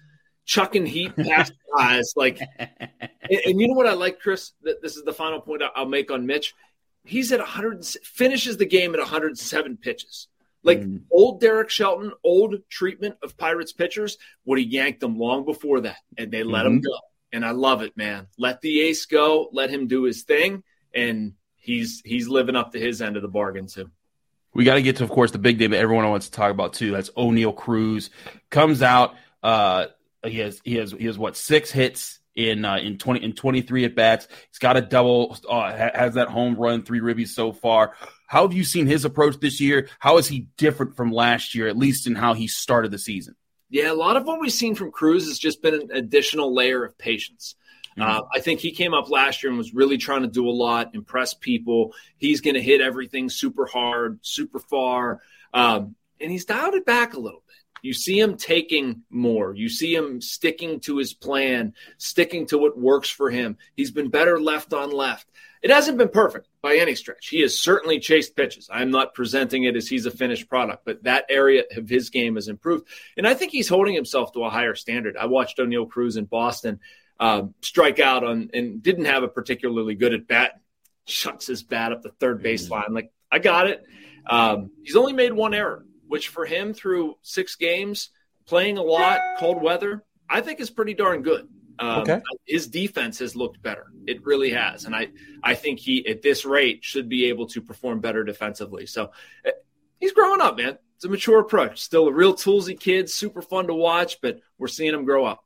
chucking 0.47 0.87
heat 0.87 1.15
past 1.17 1.53
guys 1.77 2.13
like. 2.17 2.41
And, 3.31 3.41
and, 3.47 3.61
you 3.61 3.69
know 3.69 3.75
what 3.75 3.87
I 3.87 3.93
like, 3.93 4.19
Chris? 4.19 4.51
This 4.63 4.97
is 4.97 5.05
the 5.05 5.13
final 5.13 5.41
point 5.41 5.63
I'll 5.77 5.87
make 5.87 6.11
on 6.11 6.27
Mitch 6.27 6.55
he's 7.05 7.33
at 7.33 7.41
100 7.41 7.85
finishes 8.05 8.57
the 8.57 8.67
game 8.67 8.95
at 8.95 9.01
107 9.01 9.77
pitches. 9.79 10.29
Like 10.63 10.81
mm. 10.81 11.03
old 11.11 11.41
Derek 11.41 11.71
Shelton, 11.71 12.13
old 12.23 12.57
treatment 12.69 13.17
of 13.23 13.37
Pirates 13.37 13.73
pitchers 13.73 14.19
would 14.45 14.59
have 14.59 14.69
yanked 14.69 15.01
them 15.01 15.19
long 15.19 15.45
before 15.45 15.81
that, 15.81 15.99
and 16.17 16.31
they 16.31 16.45
let 16.45 16.65
mm-hmm. 16.65 16.77
him 16.77 16.81
go. 16.83 16.99
And 17.33 17.45
I 17.45 17.51
love 17.51 17.83
it, 17.83 17.97
man. 17.97 18.29
Let 18.39 18.61
the 18.61 18.83
ace 18.83 19.07
go, 19.07 19.49
let 19.53 19.71
him 19.71 19.89
do 19.89 20.05
his 20.05 20.23
thing, 20.23 20.63
and 20.95 21.33
he's 21.57 22.03
he's 22.05 22.29
living 22.29 22.57
up 22.57 22.73
to 22.73 22.81
his 22.81 23.03
end 23.03 23.17
of 23.17 23.23
the 23.23 23.29
bargain 23.29 23.67
too. 23.67 23.91
We 24.55 24.65
got 24.65 24.75
to 24.75 24.83
get 24.83 24.97
to, 24.97 25.05
of 25.05 25.11
course, 25.11 25.31
the 25.31 25.39
big 25.39 25.59
day 25.59 25.67
that 25.67 25.79
everyone 25.79 26.09
wants 26.11 26.27
to 26.27 26.33
talk 26.33 26.51
about 26.51 26.75
too. 26.75 26.91
That's 26.91 27.11
Oneil 27.11 27.57
Cruz 27.57 28.11
comes 28.51 28.83
out. 28.83 29.15
Uh, 29.43 29.87
he 30.25 30.39
has 30.39 30.61
he 30.63 30.77
has 30.77 30.93
he 30.93 31.07
has 31.07 31.19
what 31.19 31.37
six 31.37 31.71
hits 31.71 32.21
in 32.35 32.65
uh, 32.65 32.77
in 32.77 32.99
20 32.99 33.23
in 33.23 33.33
23 33.33 33.85
at 33.85 33.95
bats. 33.95 34.29
He's 34.49 34.59
got 34.59 34.77
a 34.77 34.81
double, 34.81 35.37
uh, 35.49 35.73
has 35.73 36.15
that 36.15 36.29
home 36.29 36.57
run, 36.57 36.83
three 36.83 37.01
ribbies 37.01 37.29
so 37.29 37.53
far. 37.53 37.95
How 38.27 38.43
have 38.43 38.57
you 38.57 38.65
seen 38.65 38.87
his 38.87 39.05
approach 39.05 39.39
this 39.41 39.61
year? 39.61 39.89
How 39.99 40.19
is 40.19 40.29
he 40.29 40.49
different 40.57 40.97
from 40.97 41.13
last 41.13 41.55
year, 41.55 41.69
at 41.69 41.77
least 41.77 42.07
in 42.07 42.15
how 42.15 42.35
he 42.35 42.47
started 42.47 42.91
the 42.91 42.99
season? 42.99 43.37
Yeah, 43.69 43.91
a 43.91 43.95
lot 43.95 44.17
of 44.17 44.25
what 44.25 44.41
we've 44.41 44.53
seen 44.53 44.75
from 44.75 44.91
Cruz 44.91 45.27
has 45.29 45.39
just 45.39 45.63
been 45.63 45.75
an 45.75 45.91
additional 45.93 46.55
layer 46.55 46.85
of 46.85 46.97
patience. 46.99 47.55
Mm-hmm. 47.99 48.03
Uh, 48.03 48.23
I 48.35 48.41
think 48.41 48.61
he 48.61 48.73
came 48.73 48.95
up 48.95 49.11
last 49.11 49.43
year 49.43 49.51
and 49.51 49.59
was 49.59 49.75
really 49.75 49.99
trying 49.99 50.23
to 50.23 50.29
do 50.29 50.49
a 50.49 50.51
lot, 50.51 50.95
impress 50.95 51.35
people. 51.35 51.95
He's 52.17 52.41
going 52.41 52.55
to 52.55 52.63
hit 52.63 52.81
everything 52.81 53.29
super 53.29 53.67
hard, 53.67 54.19
super 54.23 54.59
far. 54.59 55.21
Um, 55.53 55.95
and 56.21 56.31
he's 56.31 56.45
dialed 56.45 56.75
it 56.75 56.87
back 56.87 57.15
a 57.15 57.21
little 57.21 57.43
bit. 57.47 57.57
You 57.83 57.93
see 57.93 58.19
him 58.19 58.37
taking 58.37 59.03
more. 59.11 59.55
You 59.55 59.69
see 59.69 59.93
him 59.93 60.21
sticking 60.21 60.79
to 60.81 60.99
his 60.99 61.13
plan, 61.13 61.75
sticking 61.99 62.47
to 62.47 62.59
what 62.59 62.79
works 62.79 63.11
for 63.11 63.29
him. 63.29 63.59
He's 63.77 63.91
been 63.91 64.09
better 64.09 64.41
left 64.41 64.73
on 64.73 64.93
left. 64.93 65.27
It 65.63 65.71
hasn't 65.71 65.99
been 65.99 66.09
perfect 66.09 66.49
by 66.61 66.77
any 66.77 66.95
stretch. 66.95 67.29
He 67.29 67.41
has 67.41 67.59
certainly 67.59 67.99
chased 67.99 68.37
pitches. 68.37 68.69
I'm 68.73 68.91
not 68.91 69.15
presenting 69.15 69.65
it 69.65 69.77
as 69.77 69.89
he's 69.89 70.07
a 70.07 70.11
finished 70.11 70.49
product, 70.49 70.85
but 70.85 71.03
that 71.05 71.27
area 71.29 71.65
of 71.77 71.89
his 71.89 72.11
game 72.11 72.37
has 72.37 72.49
improved. 72.49 72.87
And 73.17 73.27
I 73.27 73.35
think 73.35 73.53
he's 73.53 73.69
holding 73.69 73.95
himself 73.95 74.33
to 74.33 74.45
a 74.45 74.51
higher 74.51 74.75
standard. 74.75 75.17
I 75.17 75.27
watched 75.27 75.59
Oneil 75.59 75.89
Cruz 75.89 76.17
in 76.17 76.25
Boston 76.25 76.81
uh, 77.19 77.43
strike 77.63 77.99
out 77.99 78.25
on 78.25 78.51
and 78.55 78.83
didn't 78.83 79.05
have 79.05 79.25
a 79.25 79.29
particularly 79.29 79.97
good 79.97 80.15
at 80.15 80.29
bat. 80.29 80.61
Shuts 81.05 81.49
his 81.49 81.65
bat 81.65 81.93
up 81.93 82.03
the 82.03 82.11
third 82.11 82.45
baseline. 82.45 82.91
Like, 82.91 83.13
I 83.31 83.41
got 83.41 83.69
it. 83.69 83.85
Um, 84.29 84.71
he's 84.85 84.95
only 84.95 85.13
made 85.13 85.33
one 85.33 85.53
error 85.53 85.85
which 86.13 86.29
for 86.29 86.45
him 86.45 86.75
through 86.75 87.17
six 87.23 87.57
games, 87.57 88.11
playing 88.45 88.77
a 88.77 88.83
lot, 88.83 89.19
cold 89.39 89.63
weather, 89.63 90.05
I 90.29 90.43
think 90.43 90.61
is 90.61 90.69
pretty 90.69 90.93
darn 90.93 91.23
good. 91.23 91.49
Um, 91.79 92.03
okay. 92.03 92.21
His 92.45 92.67
defense 92.67 93.19
has 93.21 93.35
looked 93.35 93.63
better. 93.63 93.87
It 94.07 94.23
really 94.23 94.51
has, 94.51 94.85
and 94.85 94.95
I 94.95 95.09
I 95.43 95.55
think 95.55 95.79
he 95.79 96.07
at 96.07 96.21
this 96.21 96.45
rate 96.45 96.85
should 96.85 97.09
be 97.09 97.31
able 97.31 97.47
to 97.47 97.63
perform 97.63 98.01
better 98.01 98.25
defensively. 98.25 98.85
So 98.85 99.13
eh, 99.47 99.53
he's 100.01 100.13
growing 100.13 100.43
up, 100.43 100.59
man. 100.59 100.77
It's 100.97 101.07
a 101.07 101.09
mature 101.09 101.41
approach. 101.41 101.81
Still 101.81 102.09
a 102.09 102.13
real 102.13 102.35
toolsy 102.35 102.79
kid, 102.79 103.09
super 103.09 103.41
fun 103.41 103.69
to 103.69 103.75
watch, 103.75 104.21
but 104.21 104.39
we're 104.59 104.69
seeing 104.69 104.93
him 104.93 105.07
grow 105.07 105.25
up. 105.25 105.43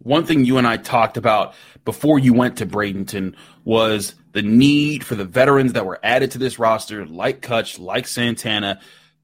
One 0.00 0.26
thing 0.26 0.44
you 0.44 0.58
and 0.58 0.66
I 0.66 0.76
talked 0.76 1.16
about 1.16 1.54
before 1.86 2.18
you 2.18 2.34
went 2.34 2.58
to 2.58 2.66
Bradenton 2.66 3.34
was 3.64 4.14
the 4.32 4.42
need 4.42 5.06
for 5.06 5.14
the 5.14 5.24
veterans 5.24 5.72
that 5.72 5.86
were 5.86 5.98
added 6.02 6.32
to 6.32 6.38
this 6.38 6.58
roster, 6.58 7.06
like 7.06 7.40
Kutch, 7.40 7.78
like 7.78 8.06
Santana, 8.06 8.78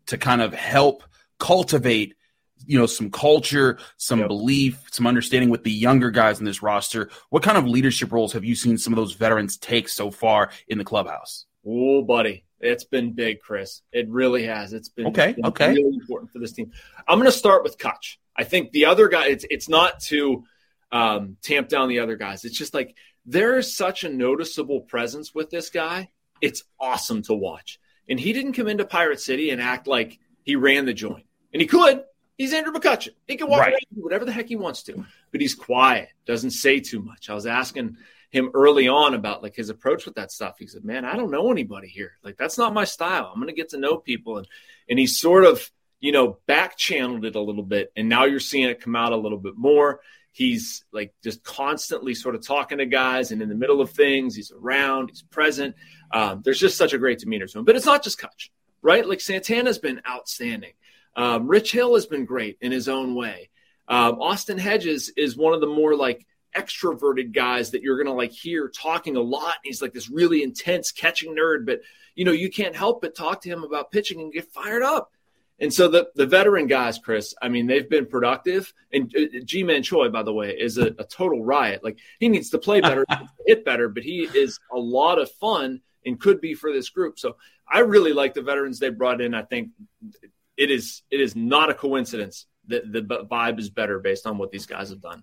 to 0.06 0.18
kind 0.18 0.40
of 0.40 0.54
help 0.54 1.02
cultivate 1.38 2.14
you 2.64 2.78
know 2.78 2.86
some 2.86 3.10
culture 3.10 3.78
some 3.96 4.20
yep. 4.20 4.28
belief 4.28 4.80
some 4.90 5.06
understanding 5.06 5.50
with 5.50 5.64
the 5.64 5.72
younger 5.72 6.10
guys 6.10 6.38
in 6.38 6.44
this 6.44 6.62
roster 6.62 7.10
what 7.30 7.42
kind 7.42 7.58
of 7.58 7.66
leadership 7.66 8.12
roles 8.12 8.32
have 8.32 8.44
you 8.44 8.54
seen 8.54 8.78
some 8.78 8.92
of 8.92 8.96
those 8.96 9.14
veterans 9.14 9.56
take 9.56 9.88
so 9.88 10.10
far 10.10 10.50
in 10.68 10.78
the 10.78 10.84
clubhouse 10.84 11.46
oh 11.66 12.02
buddy 12.02 12.44
it's 12.60 12.84
been 12.84 13.12
big 13.12 13.40
chris 13.40 13.82
it 13.90 14.08
really 14.08 14.44
has 14.44 14.72
it's 14.72 14.88
been 14.88 15.08
okay 15.08 15.32
been 15.32 15.46
okay 15.46 15.72
really 15.72 15.96
important 15.96 16.30
for 16.30 16.38
this 16.38 16.52
team 16.52 16.70
i'm 17.08 17.18
going 17.18 17.30
to 17.30 17.36
start 17.36 17.64
with 17.64 17.76
Kutch 17.78 18.18
I 18.36 18.44
think 18.44 18.72
the 18.72 18.86
other 18.86 19.08
guy, 19.08 19.28
it's 19.28 19.44
it's 19.50 19.68
not 19.68 20.00
to 20.00 20.44
um, 20.90 21.36
tamp 21.42 21.68
down 21.68 21.88
the 21.88 22.00
other 22.00 22.16
guys. 22.16 22.44
It's 22.44 22.56
just 22.56 22.74
like 22.74 22.96
there 23.26 23.58
is 23.58 23.76
such 23.76 24.04
a 24.04 24.08
noticeable 24.08 24.80
presence 24.80 25.34
with 25.34 25.50
this 25.50 25.70
guy. 25.70 26.10
It's 26.40 26.64
awesome 26.80 27.22
to 27.22 27.34
watch. 27.34 27.78
And 28.08 28.18
he 28.18 28.32
didn't 28.32 28.52
come 28.54 28.68
into 28.68 28.84
Pirate 28.84 29.20
City 29.20 29.50
and 29.50 29.60
act 29.60 29.86
like 29.86 30.18
he 30.42 30.56
ran 30.56 30.86
the 30.86 30.94
joint. 30.94 31.24
And 31.52 31.60
he 31.60 31.68
could. 31.68 32.04
He's 32.36 32.52
Andrew 32.52 32.72
McCutchen. 32.72 33.10
He 33.26 33.36
can 33.36 33.48
walk 33.48 33.60
right. 33.60 33.72
around 33.72 33.80
do 33.94 34.02
whatever 34.02 34.24
the 34.24 34.32
heck 34.32 34.48
he 34.48 34.56
wants 34.56 34.82
to, 34.84 35.04
but 35.30 35.40
he's 35.40 35.54
quiet, 35.54 36.08
doesn't 36.26 36.50
say 36.50 36.80
too 36.80 37.00
much. 37.00 37.30
I 37.30 37.34
was 37.34 37.46
asking 37.46 37.98
him 38.30 38.50
early 38.54 38.88
on 38.88 39.14
about 39.14 39.42
like 39.42 39.54
his 39.54 39.68
approach 39.68 40.06
with 40.06 40.14
that 40.14 40.32
stuff. 40.32 40.56
He 40.58 40.66
said, 40.66 40.84
"Man, 40.84 41.04
I 41.04 41.14
don't 41.14 41.30
know 41.30 41.52
anybody 41.52 41.88
here. 41.88 42.18
Like 42.24 42.38
that's 42.38 42.58
not 42.58 42.74
my 42.74 42.84
style. 42.84 43.30
I'm 43.32 43.38
going 43.40 43.48
to 43.48 43.54
get 43.54 43.68
to 43.70 43.78
know 43.78 43.98
people." 43.98 44.38
And 44.38 44.48
and 44.88 44.98
he 44.98 45.06
sort 45.06 45.44
of, 45.44 45.70
you 46.00 46.10
know, 46.10 46.38
back 46.46 46.76
channeled 46.76 47.24
it 47.26 47.36
a 47.36 47.40
little 47.40 47.62
bit, 47.62 47.92
and 47.94 48.08
now 48.08 48.24
you're 48.24 48.40
seeing 48.40 48.68
it 48.68 48.80
come 48.80 48.96
out 48.96 49.12
a 49.12 49.16
little 49.16 49.38
bit 49.38 49.56
more. 49.56 50.00
He's 50.32 50.84
like 50.92 51.14
just 51.22 51.44
constantly 51.44 52.14
sort 52.14 52.34
of 52.34 52.46
talking 52.46 52.78
to 52.78 52.86
guys, 52.86 53.32
and 53.32 53.42
in 53.42 53.48
the 53.48 53.54
middle 53.54 53.80
of 53.80 53.90
things, 53.90 54.34
he's 54.34 54.50
around, 54.50 55.10
he's 55.10 55.22
present. 55.22 55.76
Um, 56.10 56.40
there's 56.42 56.58
just 56.58 56.78
such 56.78 56.94
a 56.94 56.98
great 56.98 57.18
demeanor 57.18 57.46
to 57.46 57.58
him. 57.58 57.64
But 57.64 57.76
it's 57.76 57.86
not 57.86 58.02
just 58.02 58.18
Kutch, 58.18 58.48
right? 58.80 59.06
Like 59.06 59.20
Santana's 59.20 59.78
been 59.78 60.00
outstanding. 60.08 60.72
Um, 61.14 61.46
Rich 61.46 61.72
Hill 61.72 61.94
has 61.94 62.06
been 62.06 62.24
great 62.24 62.56
in 62.62 62.72
his 62.72 62.88
own 62.88 63.14
way. 63.14 63.50
Um, 63.88 64.20
Austin 64.20 64.56
Hedges 64.58 65.12
is 65.16 65.36
one 65.36 65.52
of 65.52 65.60
the 65.60 65.66
more 65.66 65.94
like 65.94 66.26
extroverted 66.56 67.32
guys 67.32 67.70
that 67.70 67.82
you're 67.82 68.02
gonna 68.02 68.16
like 68.16 68.32
hear 68.32 68.68
talking 68.68 69.16
a 69.16 69.20
lot. 69.20 69.56
He's 69.62 69.82
like 69.82 69.92
this 69.92 70.10
really 70.10 70.42
intense 70.42 70.92
catching 70.92 71.36
nerd, 71.36 71.66
but 71.66 71.80
you 72.14 72.24
know 72.24 72.32
you 72.32 72.50
can't 72.50 72.74
help 72.74 73.02
but 73.02 73.14
talk 73.14 73.42
to 73.42 73.50
him 73.50 73.64
about 73.64 73.90
pitching 73.90 74.20
and 74.20 74.32
get 74.32 74.50
fired 74.52 74.82
up. 74.82 75.12
And 75.62 75.72
so 75.72 75.86
the 75.86 76.10
the 76.16 76.26
veteran 76.26 76.66
guys, 76.66 76.98
Chris, 76.98 77.34
I 77.40 77.48
mean, 77.48 77.68
they've 77.68 77.88
been 77.88 78.06
productive. 78.06 78.74
And 78.92 79.14
uh, 79.16 79.38
Ji-Man 79.44 79.84
Choi, 79.84 80.08
by 80.08 80.24
the 80.24 80.32
way, 80.32 80.50
is 80.50 80.76
a, 80.76 80.88
a, 80.98 81.04
total 81.04 81.44
riot. 81.44 81.84
Like 81.84 81.98
he 82.18 82.28
needs 82.28 82.50
to 82.50 82.58
play 82.58 82.80
better, 82.80 83.06
hit 83.46 83.64
better, 83.64 83.88
but 83.88 84.02
he 84.02 84.28
is 84.34 84.58
a 84.72 84.78
lot 84.78 85.20
of 85.20 85.30
fun 85.30 85.80
and 86.04 86.20
could 86.20 86.40
be 86.40 86.54
for 86.54 86.72
this 86.72 86.90
group. 86.90 87.16
So 87.16 87.36
I 87.72 87.78
really 87.78 88.12
like 88.12 88.34
the 88.34 88.42
veterans 88.42 88.80
they 88.80 88.90
brought 88.90 89.20
in. 89.20 89.34
I 89.34 89.42
think 89.42 89.70
it 90.56 90.72
is 90.72 91.02
it 91.12 91.20
is 91.20 91.36
not 91.36 91.70
a 91.70 91.74
coincidence 91.74 92.46
that 92.66 92.92
the 92.92 93.02
vibe 93.02 93.60
is 93.60 93.70
better 93.70 94.00
based 94.00 94.26
on 94.26 94.38
what 94.38 94.50
these 94.50 94.66
guys 94.66 94.90
have 94.90 95.00
done. 95.00 95.22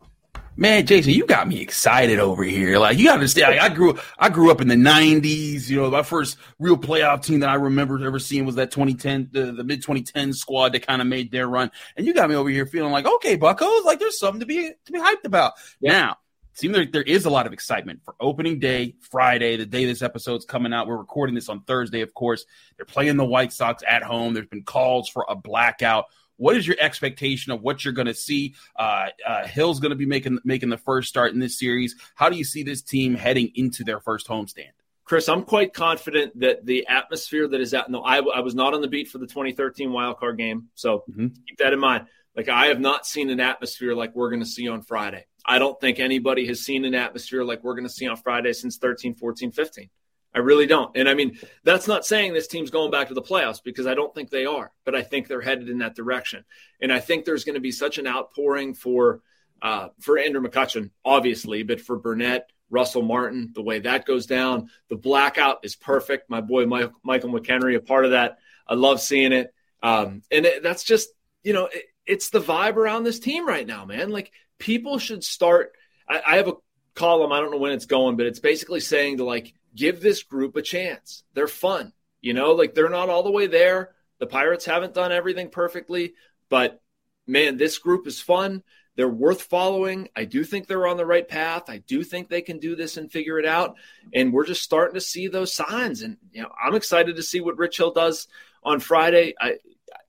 Man, 0.56 0.86
Jason, 0.86 1.14
you 1.14 1.26
got 1.26 1.48
me 1.48 1.62
excited 1.62 2.20
over 2.20 2.44
here. 2.44 2.80
Like 2.80 2.98
you 2.98 3.06
got 3.06 3.12
to 3.12 3.16
understand, 3.16 3.56
like, 3.56 3.72
I 3.72 3.74
grew 3.74 3.98
I 4.18 4.30
grew 4.30 4.52
up 4.52 4.62
in 4.62 4.68
the 4.68 4.76
'90s. 4.76 5.70
You 5.70 5.78
know, 5.78 5.90
my 5.90 6.04
first 6.04 6.38
real 6.58 6.78
playoff 6.78 7.24
team 7.24 7.40
that 7.42 7.50
I 7.50 7.56
remember 7.56 8.04
ever 8.06 8.20
seeing 8.20 8.46
was 8.46 8.56
that 8.56 8.72
2010, 8.72 9.30
the, 9.32 9.52
the 9.54 9.64
mid 9.64 9.82
2010 9.82 10.34
squad 10.34 10.74
that 10.74 10.86
kind 10.86 11.02
of 11.02 11.08
made 11.08 11.32
their 11.32 11.48
run. 11.48 11.72
And 11.96 12.06
you 12.06 12.14
got 12.14 12.30
me 12.30 12.36
over 12.36 12.50
here 12.50 12.66
feeling 12.66 12.92
like, 12.92 13.06
okay, 13.06 13.38
Buckos, 13.38 13.86
like 13.86 14.00
there's 14.00 14.20
something 14.20 14.42
to 14.42 14.46
be 14.46 14.72
to 14.86 14.92
be 14.92 15.00
hyped 15.00 15.26
about. 15.26 15.54
Yeah. 15.80 15.92
Now, 15.92 16.18
seems 16.60 16.76
like 16.78 16.92
there 16.92 17.04
is 17.04 17.26
a 17.26 17.30
lot 17.30 17.48
of 17.48 17.54
excitement 17.54 18.02
for 18.04 18.16
opening 18.20 18.60
day, 18.60 18.96
Friday, 19.00 19.56
the 19.56 19.66
day 19.66 19.86
this 19.86 20.02
episode's 20.02 20.46
coming 20.46 20.74
out. 20.74 20.88
We're 20.88 20.98
recording 20.98 21.36
this 21.36 21.50
on 21.50 21.62
Thursday, 21.62 22.02
of 22.02 22.14
course. 22.14 22.46
They're 22.76 22.86
playing 22.86 23.18
the 23.18 23.26
White 23.26 23.54
Sox 23.54 23.84
at 23.88 24.04
home. 24.04 24.34
There's 24.34 24.48
been 24.48 24.64
calls 24.64 25.08
for 25.10 25.26
a 25.30 25.36
blackout. 25.36 26.06
What 26.40 26.56
is 26.56 26.66
your 26.66 26.78
expectation 26.80 27.52
of 27.52 27.62
what 27.62 27.84
you're 27.84 27.94
going 27.94 28.08
to 28.08 28.14
see? 28.14 28.56
Uh, 28.78 29.08
uh, 29.28 29.46
Hill's 29.46 29.80
going 29.80 29.92
to 29.92 29.98
be 29.98 30.06
making 30.06 30.40
making 30.46 30.70
the 30.70 30.78
first 30.78 31.10
start 31.10 31.34
in 31.34 31.40
this 31.40 31.60
series. 31.60 31.96
How 32.16 32.30
do 32.30 32.38
you 32.38 32.46
see 32.46 32.64
this 32.64 32.82
team 32.82 33.14
heading 33.14 33.52
into 33.56 33.84
their 33.84 34.00
first 34.00 34.28
homestand? 34.28 34.72
Chris, 35.04 35.28
I'm 35.28 35.44
quite 35.44 35.74
confident 35.74 36.40
that 36.40 36.66
the 36.66 36.88
atmosphere 36.88 37.48
that 37.48 37.60
is 37.60 37.74
out. 37.74 37.90
No, 37.90 38.02
I, 38.02 38.18
I 38.20 38.40
was 38.40 38.56
not 38.56 38.74
on 38.74 38.82
the 38.82 38.88
beat 38.88 39.10
for 39.10 39.18
the 39.18 39.28
2013 39.28 39.90
wildcard 39.90 40.38
game, 40.38 40.70
so 40.76 41.04
mm-hmm. 41.10 41.28
keep 41.48 41.58
that 41.58 41.74
in 41.74 41.80
mind. 41.80 42.06
Like 42.36 42.48
I 42.48 42.68
have 42.68 42.80
not 42.80 43.06
seen 43.06 43.30
an 43.30 43.40
atmosphere 43.40 43.94
like 43.94 44.16
we're 44.16 44.30
going 44.30 44.42
to 44.42 44.46
see 44.46 44.70
on 44.70 44.82
Friday. 44.82 45.26
I 45.46 45.60
don't 45.60 45.80
think 45.82 46.00
anybody 46.00 46.48
has 46.48 46.62
seen 46.62 46.86
an 46.86 46.96
atmosphere 46.96 47.44
like 47.44 47.64
we're 47.64 47.74
going 47.74 47.88
to 47.88 47.94
see 47.94 48.08
on 48.08 48.18
Friday 48.18 48.54
since 48.54 48.78
13, 48.78 49.16
14, 49.16 49.52
15. 49.52 49.90
I 50.34 50.40
really 50.40 50.68
don't. 50.68 50.96
And 50.96 51.10
I 51.10 51.16
mean, 51.16 51.40
that's 51.64 51.88
not 51.88 52.06
saying 52.06 52.34
this 52.34 52.48
team's 52.48 52.70
going 52.70 52.92
back 52.92 53.08
to 53.08 53.14
the 53.14 53.22
playoffs 53.22 53.64
because 53.64 53.88
I 53.88 53.96
don't 53.96 54.14
think 54.14 54.30
they 54.30 54.46
are, 54.46 54.72
but 54.86 54.96
I 54.96 55.02
think 55.02 55.28
they're 55.28 55.42
headed 55.42 55.70
in 55.70 55.80
that 55.80 55.96
direction. 55.96 56.46
And 56.80 56.94
I 56.94 57.00
think 57.00 57.26
there's 57.26 57.44
going 57.44 57.56
to 57.56 57.62
be 57.62 57.72
such 57.72 57.98
an 57.98 58.08
outpouring 58.08 58.74
for 58.76 59.22
uh, 59.62 59.90
for 60.00 60.18
Andrew 60.18 60.42
McCutchen, 60.42 60.92
obviously, 61.04 61.64
but 61.64 61.82
for 61.82 61.98
Burnett, 61.98 62.50
Russell 62.70 63.02
Martin, 63.02 63.52
the 63.54 63.62
way 63.62 63.80
that 63.80 64.06
goes 64.06 64.26
down, 64.26 64.70
the 64.90 64.96
blackout 64.96 65.60
is 65.64 65.76
perfect. 65.76 66.30
My 66.30 66.42
boy 66.42 66.66
Michael, 66.66 66.94
Michael 67.04 67.32
McKenry, 67.32 67.76
a 67.76 67.82
part 67.82 68.06
of 68.06 68.12
that. 68.12 68.38
I 68.68 68.76
love 68.76 69.02
seeing 69.02 69.34
it. 69.34 69.54
Um, 69.82 70.22
and 70.32 70.46
it, 70.46 70.64
that's 70.64 70.84
just, 70.84 71.10
you 71.44 71.54
know, 71.54 71.66
it, 71.66 71.86
it's 72.06 72.30
the 72.30 72.40
vibe 72.40 72.76
around 72.76 73.04
this 73.04 73.20
team 73.20 73.48
right 73.48 73.66
now, 73.66 73.86
man. 73.86 74.10
Like 74.10 74.32
people 74.60 75.00
should 75.00 75.24
start. 75.24 75.74
I, 76.08 76.22
I 76.26 76.36
have 76.38 76.48
a 76.48 76.54
column. 76.96 77.32
I 77.32 77.40
don't 77.40 77.52
know 77.52 77.58
when 77.58 77.72
it's 77.72 77.86
going, 77.86 78.16
but 78.16 78.28
it's 78.28 78.40
basically 78.40 78.80
saying 78.80 79.18
to 79.18 79.26
like 79.26 79.54
give 79.76 80.02
this 80.02 80.24
group 80.24 80.56
a 80.56 80.62
chance. 80.62 81.24
They're 81.34 81.48
fun. 81.48 81.94
You 82.22 82.34
know, 82.34 82.52
like 82.52 82.74
they're 82.74 82.90
not 82.90 83.10
all 83.10 83.24
the 83.24 83.32
way 83.32 83.48
there. 83.48 83.92
The 84.20 84.28
Pirates 84.28 84.66
haven't 84.66 84.94
done 84.94 85.12
everything 85.12 85.50
perfectly, 85.50 86.14
but 86.50 86.82
man, 87.26 87.58
this 87.58 87.78
group 87.78 88.08
is 88.08 88.20
fun. 88.20 88.64
They're 88.96 89.08
worth 89.08 89.44
following. 89.44 90.10
I 90.14 90.26
do 90.26 90.44
think 90.44 90.68
they're 90.68 90.88
on 90.88 90.98
the 90.98 91.06
right 91.06 91.26
path. 91.26 91.70
I 91.70 91.78
do 91.78 92.04
think 92.04 92.28
they 92.28 92.42
can 92.42 92.60
do 92.60 92.76
this 92.76 92.98
and 92.98 93.10
figure 93.10 93.40
it 93.40 93.46
out. 93.46 93.78
And 94.14 94.34
we're 94.34 94.46
just 94.46 94.62
starting 94.62 94.96
to 94.96 95.02
see 95.02 95.30
those 95.30 95.54
signs. 95.54 96.02
And 96.02 96.18
you 96.34 96.42
know, 96.42 96.52
I'm 96.62 96.76
excited 96.76 97.16
to 97.16 97.24
see 97.24 97.40
what 97.40 97.58
Rich 97.58 97.78
Hill 97.78 97.92
does 97.92 98.28
on 98.62 98.82
Friday. 98.82 99.36
I, 99.40 99.60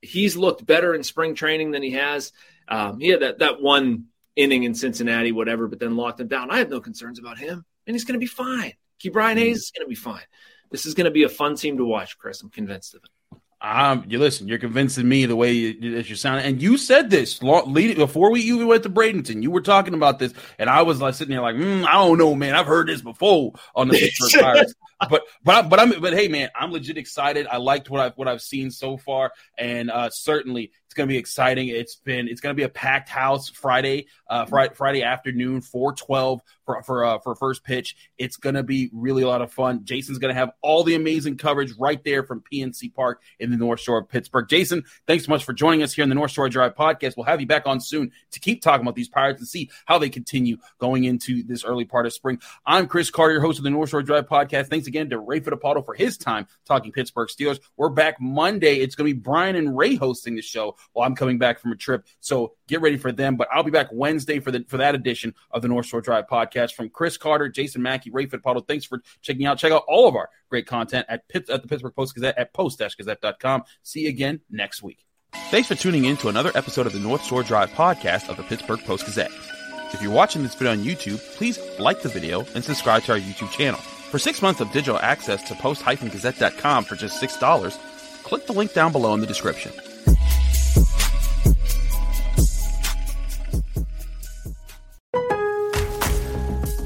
he's 0.01 0.35
looked 0.35 0.65
better 0.65 0.93
in 0.93 1.03
spring 1.03 1.35
training 1.35 1.71
than 1.71 1.83
he 1.83 1.91
has. 1.91 2.33
Um, 2.67 2.99
he 2.99 3.07
had 3.07 3.21
that 3.21 3.39
that 3.39 3.61
one 3.61 4.07
inning 4.35 4.63
in 4.63 4.73
Cincinnati, 4.73 5.31
whatever, 5.31 5.67
but 5.67 5.79
then 5.79 5.95
locked 5.95 6.19
him 6.19 6.27
down. 6.27 6.51
I 6.51 6.57
have 6.57 6.69
no 6.69 6.81
concerns 6.81 7.19
about 7.19 7.37
him, 7.37 7.65
and 7.87 7.95
he's 7.95 8.05
going 8.05 8.19
to 8.19 8.23
be 8.23 8.25
fine. 8.25 8.73
Ke'Bryan 9.03 9.37
Hayes 9.37 9.57
is 9.57 9.71
going 9.71 9.85
to 9.85 9.89
be 9.89 9.95
fine. 9.95 10.23
This 10.69 10.85
is 10.85 10.93
going 10.93 11.05
to 11.05 11.11
be 11.11 11.23
a 11.23 11.29
fun 11.29 11.55
team 11.55 11.77
to 11.77 11.85
watch, 11.85 12.17
Chris. 12.17 12.41
I'm 12.41 12.49
convinced 12.49 12.95
of 12.95 13.03
it. 13.03 13.09
Um, 13.61 14.05
you 14.07 14.17
listen. 14.17 14.47
You're 14.47 14.57
convincing 14.57 15.07
me 15.07 15.27
the 15.27 15.35
way 15.35 15.51
you, 15.51 15.95
that 15.95 16.09
you 16.09 16.15
sound, 16.15 16.41
and 16.41 16.59
you 16.59 16.79
said 16.79 17.11
this 17.11 17.43
lead, 17.43 17.95
before 17.95 18.31
we 18.31 18.41
even 18.41 18.65
went 18.67 18.81
to 18.83 18.89
Bradenton. 18.89 19.43
You 19.43 19.51
were 19.51 19.61
talking 19.61 19.93
about 19.93 20.17
this, 20.17 20.33
and 20.57 20.67
I 20.67 20.81
was 20.81 20.99
like 20.99 21.13
sitting 21.13 21.31
there, 21.31 21.43
like, 21.43 21.55
mm, 21.55 21.85
I 21.85 21.93
don't 21.93 22.17
know, 22.17 22.33
man. 22.33 22.55
I've 22.55 22.65
heard 22.65 22.87
this 22.87 23.03
before 23.03 23.53
on 23.75 23.87
the 23.87 23.93
Pittsburgh 23.99 24.41
Pirates, 24.41 24.73
but 25.07 25.23
but 25.43 25.69
but 25.69 25.79
I'm 25.79 26.01
but 26.01 26.13
hey, 26.13 26.27
man, 26.27 26.49
I'm 26.55 26.71
legit 26.71 26.97
excited. 26.97 27.45
I 27.45 27.57
liked 27.57 27.87
what 27.91 28.01
I've 28.01 28.13
what 28.17 28.27
I've 28.27 28.41
seen 28.41 28.71
so 28.71 28.97
far, 28.97 29.31
and 29.59 29.91
uh, 29.91 30.09
certainly 30.09 30.71
it's 30.91 30.97
going 30.97 31.07
to 31.07 31.13
be 31.13 31.17
exciting. 31.17 31.69
It's 31.69 31.95
been 31.95 32.27
it's 32.27 32.41
going 32.41 32.53
to 32.53 32.59
be 32.59 32.65
a 32.65 32.69
packed 32.69 33.07
house 33.07 33.47
Friday, 33.47 34.07
uh, 34.27 34.43
Friday, 34.45 34.73
Friday 34.73 35.03
afternoon, 35.03 35.61
four 35.61 35.93
twelve 35.93 36.41
for 36.65 36.83
for 36.83 37.05
uh, 37.05 37.19
for 37.19 37.33
first 37.33 37.63
pitch. 37.63 37.95
It's 38.17 38.35
going 38.35 38.55
to 38.55 38.63
be 38.63 38.89
really 38.91 39.23
a 39.23 39.27
lot 39.29 39.41
of 39.41 39.53
fun. 39.53 39.85
Jason's 39.85 40.17
going 40.17 40.33
to 40.33 40.37
have 40.37 40.51
all 40.61 40.83
the 40.83 40.95
amazing 40.95 41.37
coverage 41.37 41.71
right 41.79 42.03
there 42.03 42.23
from 42.23 42.43
PNC 42.51 42.93
Park 42.93 43.21
in 43.39 43.51
the 43.51 43.55
North 43.55 43.79
Shore 43.79 43.99
of 43.99 44.09
Pittsburgh. 44.09 44.49
Jason, 44.49 44.83
thanks 45.07 45.23
so 45.27 45.29
much 45.29 45.45
for 45.45 45.53
joining 45.53 45.81
us 45.81 45.93
here 45.93 46.03
in 46.03 46.09
the 46.09 46.15
North 46.15 46.31
Shore 46.31 46.49
Drive 46.49 46.75
podcast. 46.75 47.15
We'll 47.15 47.25
have 47.25 47.39
you 47.39 47.47
back 47.47 47.67
on 47.67 47.79
soon 47.79 48.11
to 48.31 48.41
keep 48.41 48.61
talking 48.61 48.81
about 48.81 48.95
these 48.95 49.07
Pirates 49.07 49.39
and 49.39 49.47
see 49.47 49.69
how 49.85 49.97
they 49.97 50.09
continue 50.09 50.57
going 50.77 51.05
into 51.05 51.41
this 51.43 51.63
early 51.63 51.85
part 51.85 52.05
of 52.05 52.11
spring. 52.11 52.41
I'm 52.65 52.87
Chris 52.87 53.09
Carter, 53.09 53.39
host 53.39 53.59
of 53.59 53.63
the 53.63 53.69
North 53.69 53.91
Shore 53.91 54.03
Drive 54.03 54.27
podcast. 54.27 54.67
Thanks 54.67 54.87
again 54.87 55.09
to 55.11 55.19
Ray 55.19 55.39
Fittipaldo 55.39 55.85
for 55.85 55.93
his 55.93 56.17
time 56.17 56.47
talking 56.65 56.91
Pittsburgh 56.91 57.29
Steelers. 57.29 57.61
We're 57.77 57.87
back 57.87 58.19
Monday. 58.19 58.75
It's 58.75 58.95
going 58.95 59.09
to 59.09 59.15
be 59.15 59.21
Brian 59.21 59.55
and 59.55 59.77
Ray 59.77 59.95
hosting 59.95 60.35
the 60.35 60.41
show 60.41 60.75
while 60.93 61.07
I'm 61.07 61.15
coming 61.15 61.37
back 61.37 61.59
from 61.59 61.71
a 61.71 61.75
trip. 61.75 62.05
So 62.19 62.53
get 62.67 62.81
ready 62.81 62.97
for 62.97 63.11
them. 63.11 63.35
But 63.35 63.47
I'll 63.51 63.63
be 63.63 63.71
back 63.71 63.89
Wednesday 63.91 64.39
for 64.39 64.51
the 64.51 64.65
for 64.67 64.77
that 64.77 64.95
edition 64.95 65.33
of 65.51 65.61
the 65.61 65.67
North 65.67 65.85
Shore 65.85 66.01
Drive 66.01 66.27
podcast 66.27 66.73
from 66.73 66.89
Chris 66.89 67.17
Carter, 67.17 67.49
Jason 67.49 67.81
Mackey, 67.81 68.11
Ray 68.11 68.27
Fittipaldo. 68.27 68.67
Thanks 68.67 68.85
for 68.85 69.01
checking 69.21 69.45
out. 69.45 69.57
Check 69.57 69.71
out 69.71 69.83
all 69.87 70.07
of 70.07 70.15
our 70.15 70.29
great 70.49 70.67
content 70.67 71.05
at 71.09 71.27
Pitt, 71.27 71.49
at 71.49 71.61
the 71.61 71.67
Pittsburgh 71.67 71.95
Post 71.95 72.15
Gazette 72.15 72.37
at 72.37 72.53
post-gazette.com. 72.53 73.63
See 73.83 74.01
you 74.01 74.09
again 74.09 74.41
next 74.49 74.83
week. 74.83 75.05
Thanks 75.49 75.67
for 75.67 75.75
tuning 75.75 76.05
in 76.05 76.17
to 76.17 76.27
another 76.27 76.51
episode 76.55 76.85
of 76.85 76.93
the 76.93 76.99
North 76.99 77.23
Shore 77.23 77.43
Drive 77.43 77.69
podcast 77.71 78.29
of 78.29 78.37
the 78.37 78.43
Pittsburgh 78.43 78.81
Post 78.81 79.05
Gazette. 79.05 79.31
If 79.93 80.01
you're 80.01 80.11
watching 80.11 80.43
this 80.43 80.55
video 80.55 80.71
on 80.71 80.79
YouTube, 80.79 81.19
please 81.35 81.59
like 81.79 82.01
the 82.01 82.09
video 82.09 82.45
and 82.53 82.63
subscribe 82.63 83.03
to 83.03 83.13
our 83.13 83.19
YouTube 83.19 83.51
channel. 83.51 83.79
For 83.79 84.19
six 84.19 84.41
months 84.41 84.61
of 84.61 84.71
digital 84.71 84.99
access 84.99 85.41
to 85.43 85.55
post-gazette.com 85.55 86.83
for 86.85 86.95
just 86.95 87.21
$6, 87.21 88.23
click 88.23 88.45
the 88.45 88.53
link 88.53 88.73
down 88.73 88.91
below 88.91 89.13
in 89.13 89.21
the 89.21 89.27
description. 89.27 89.71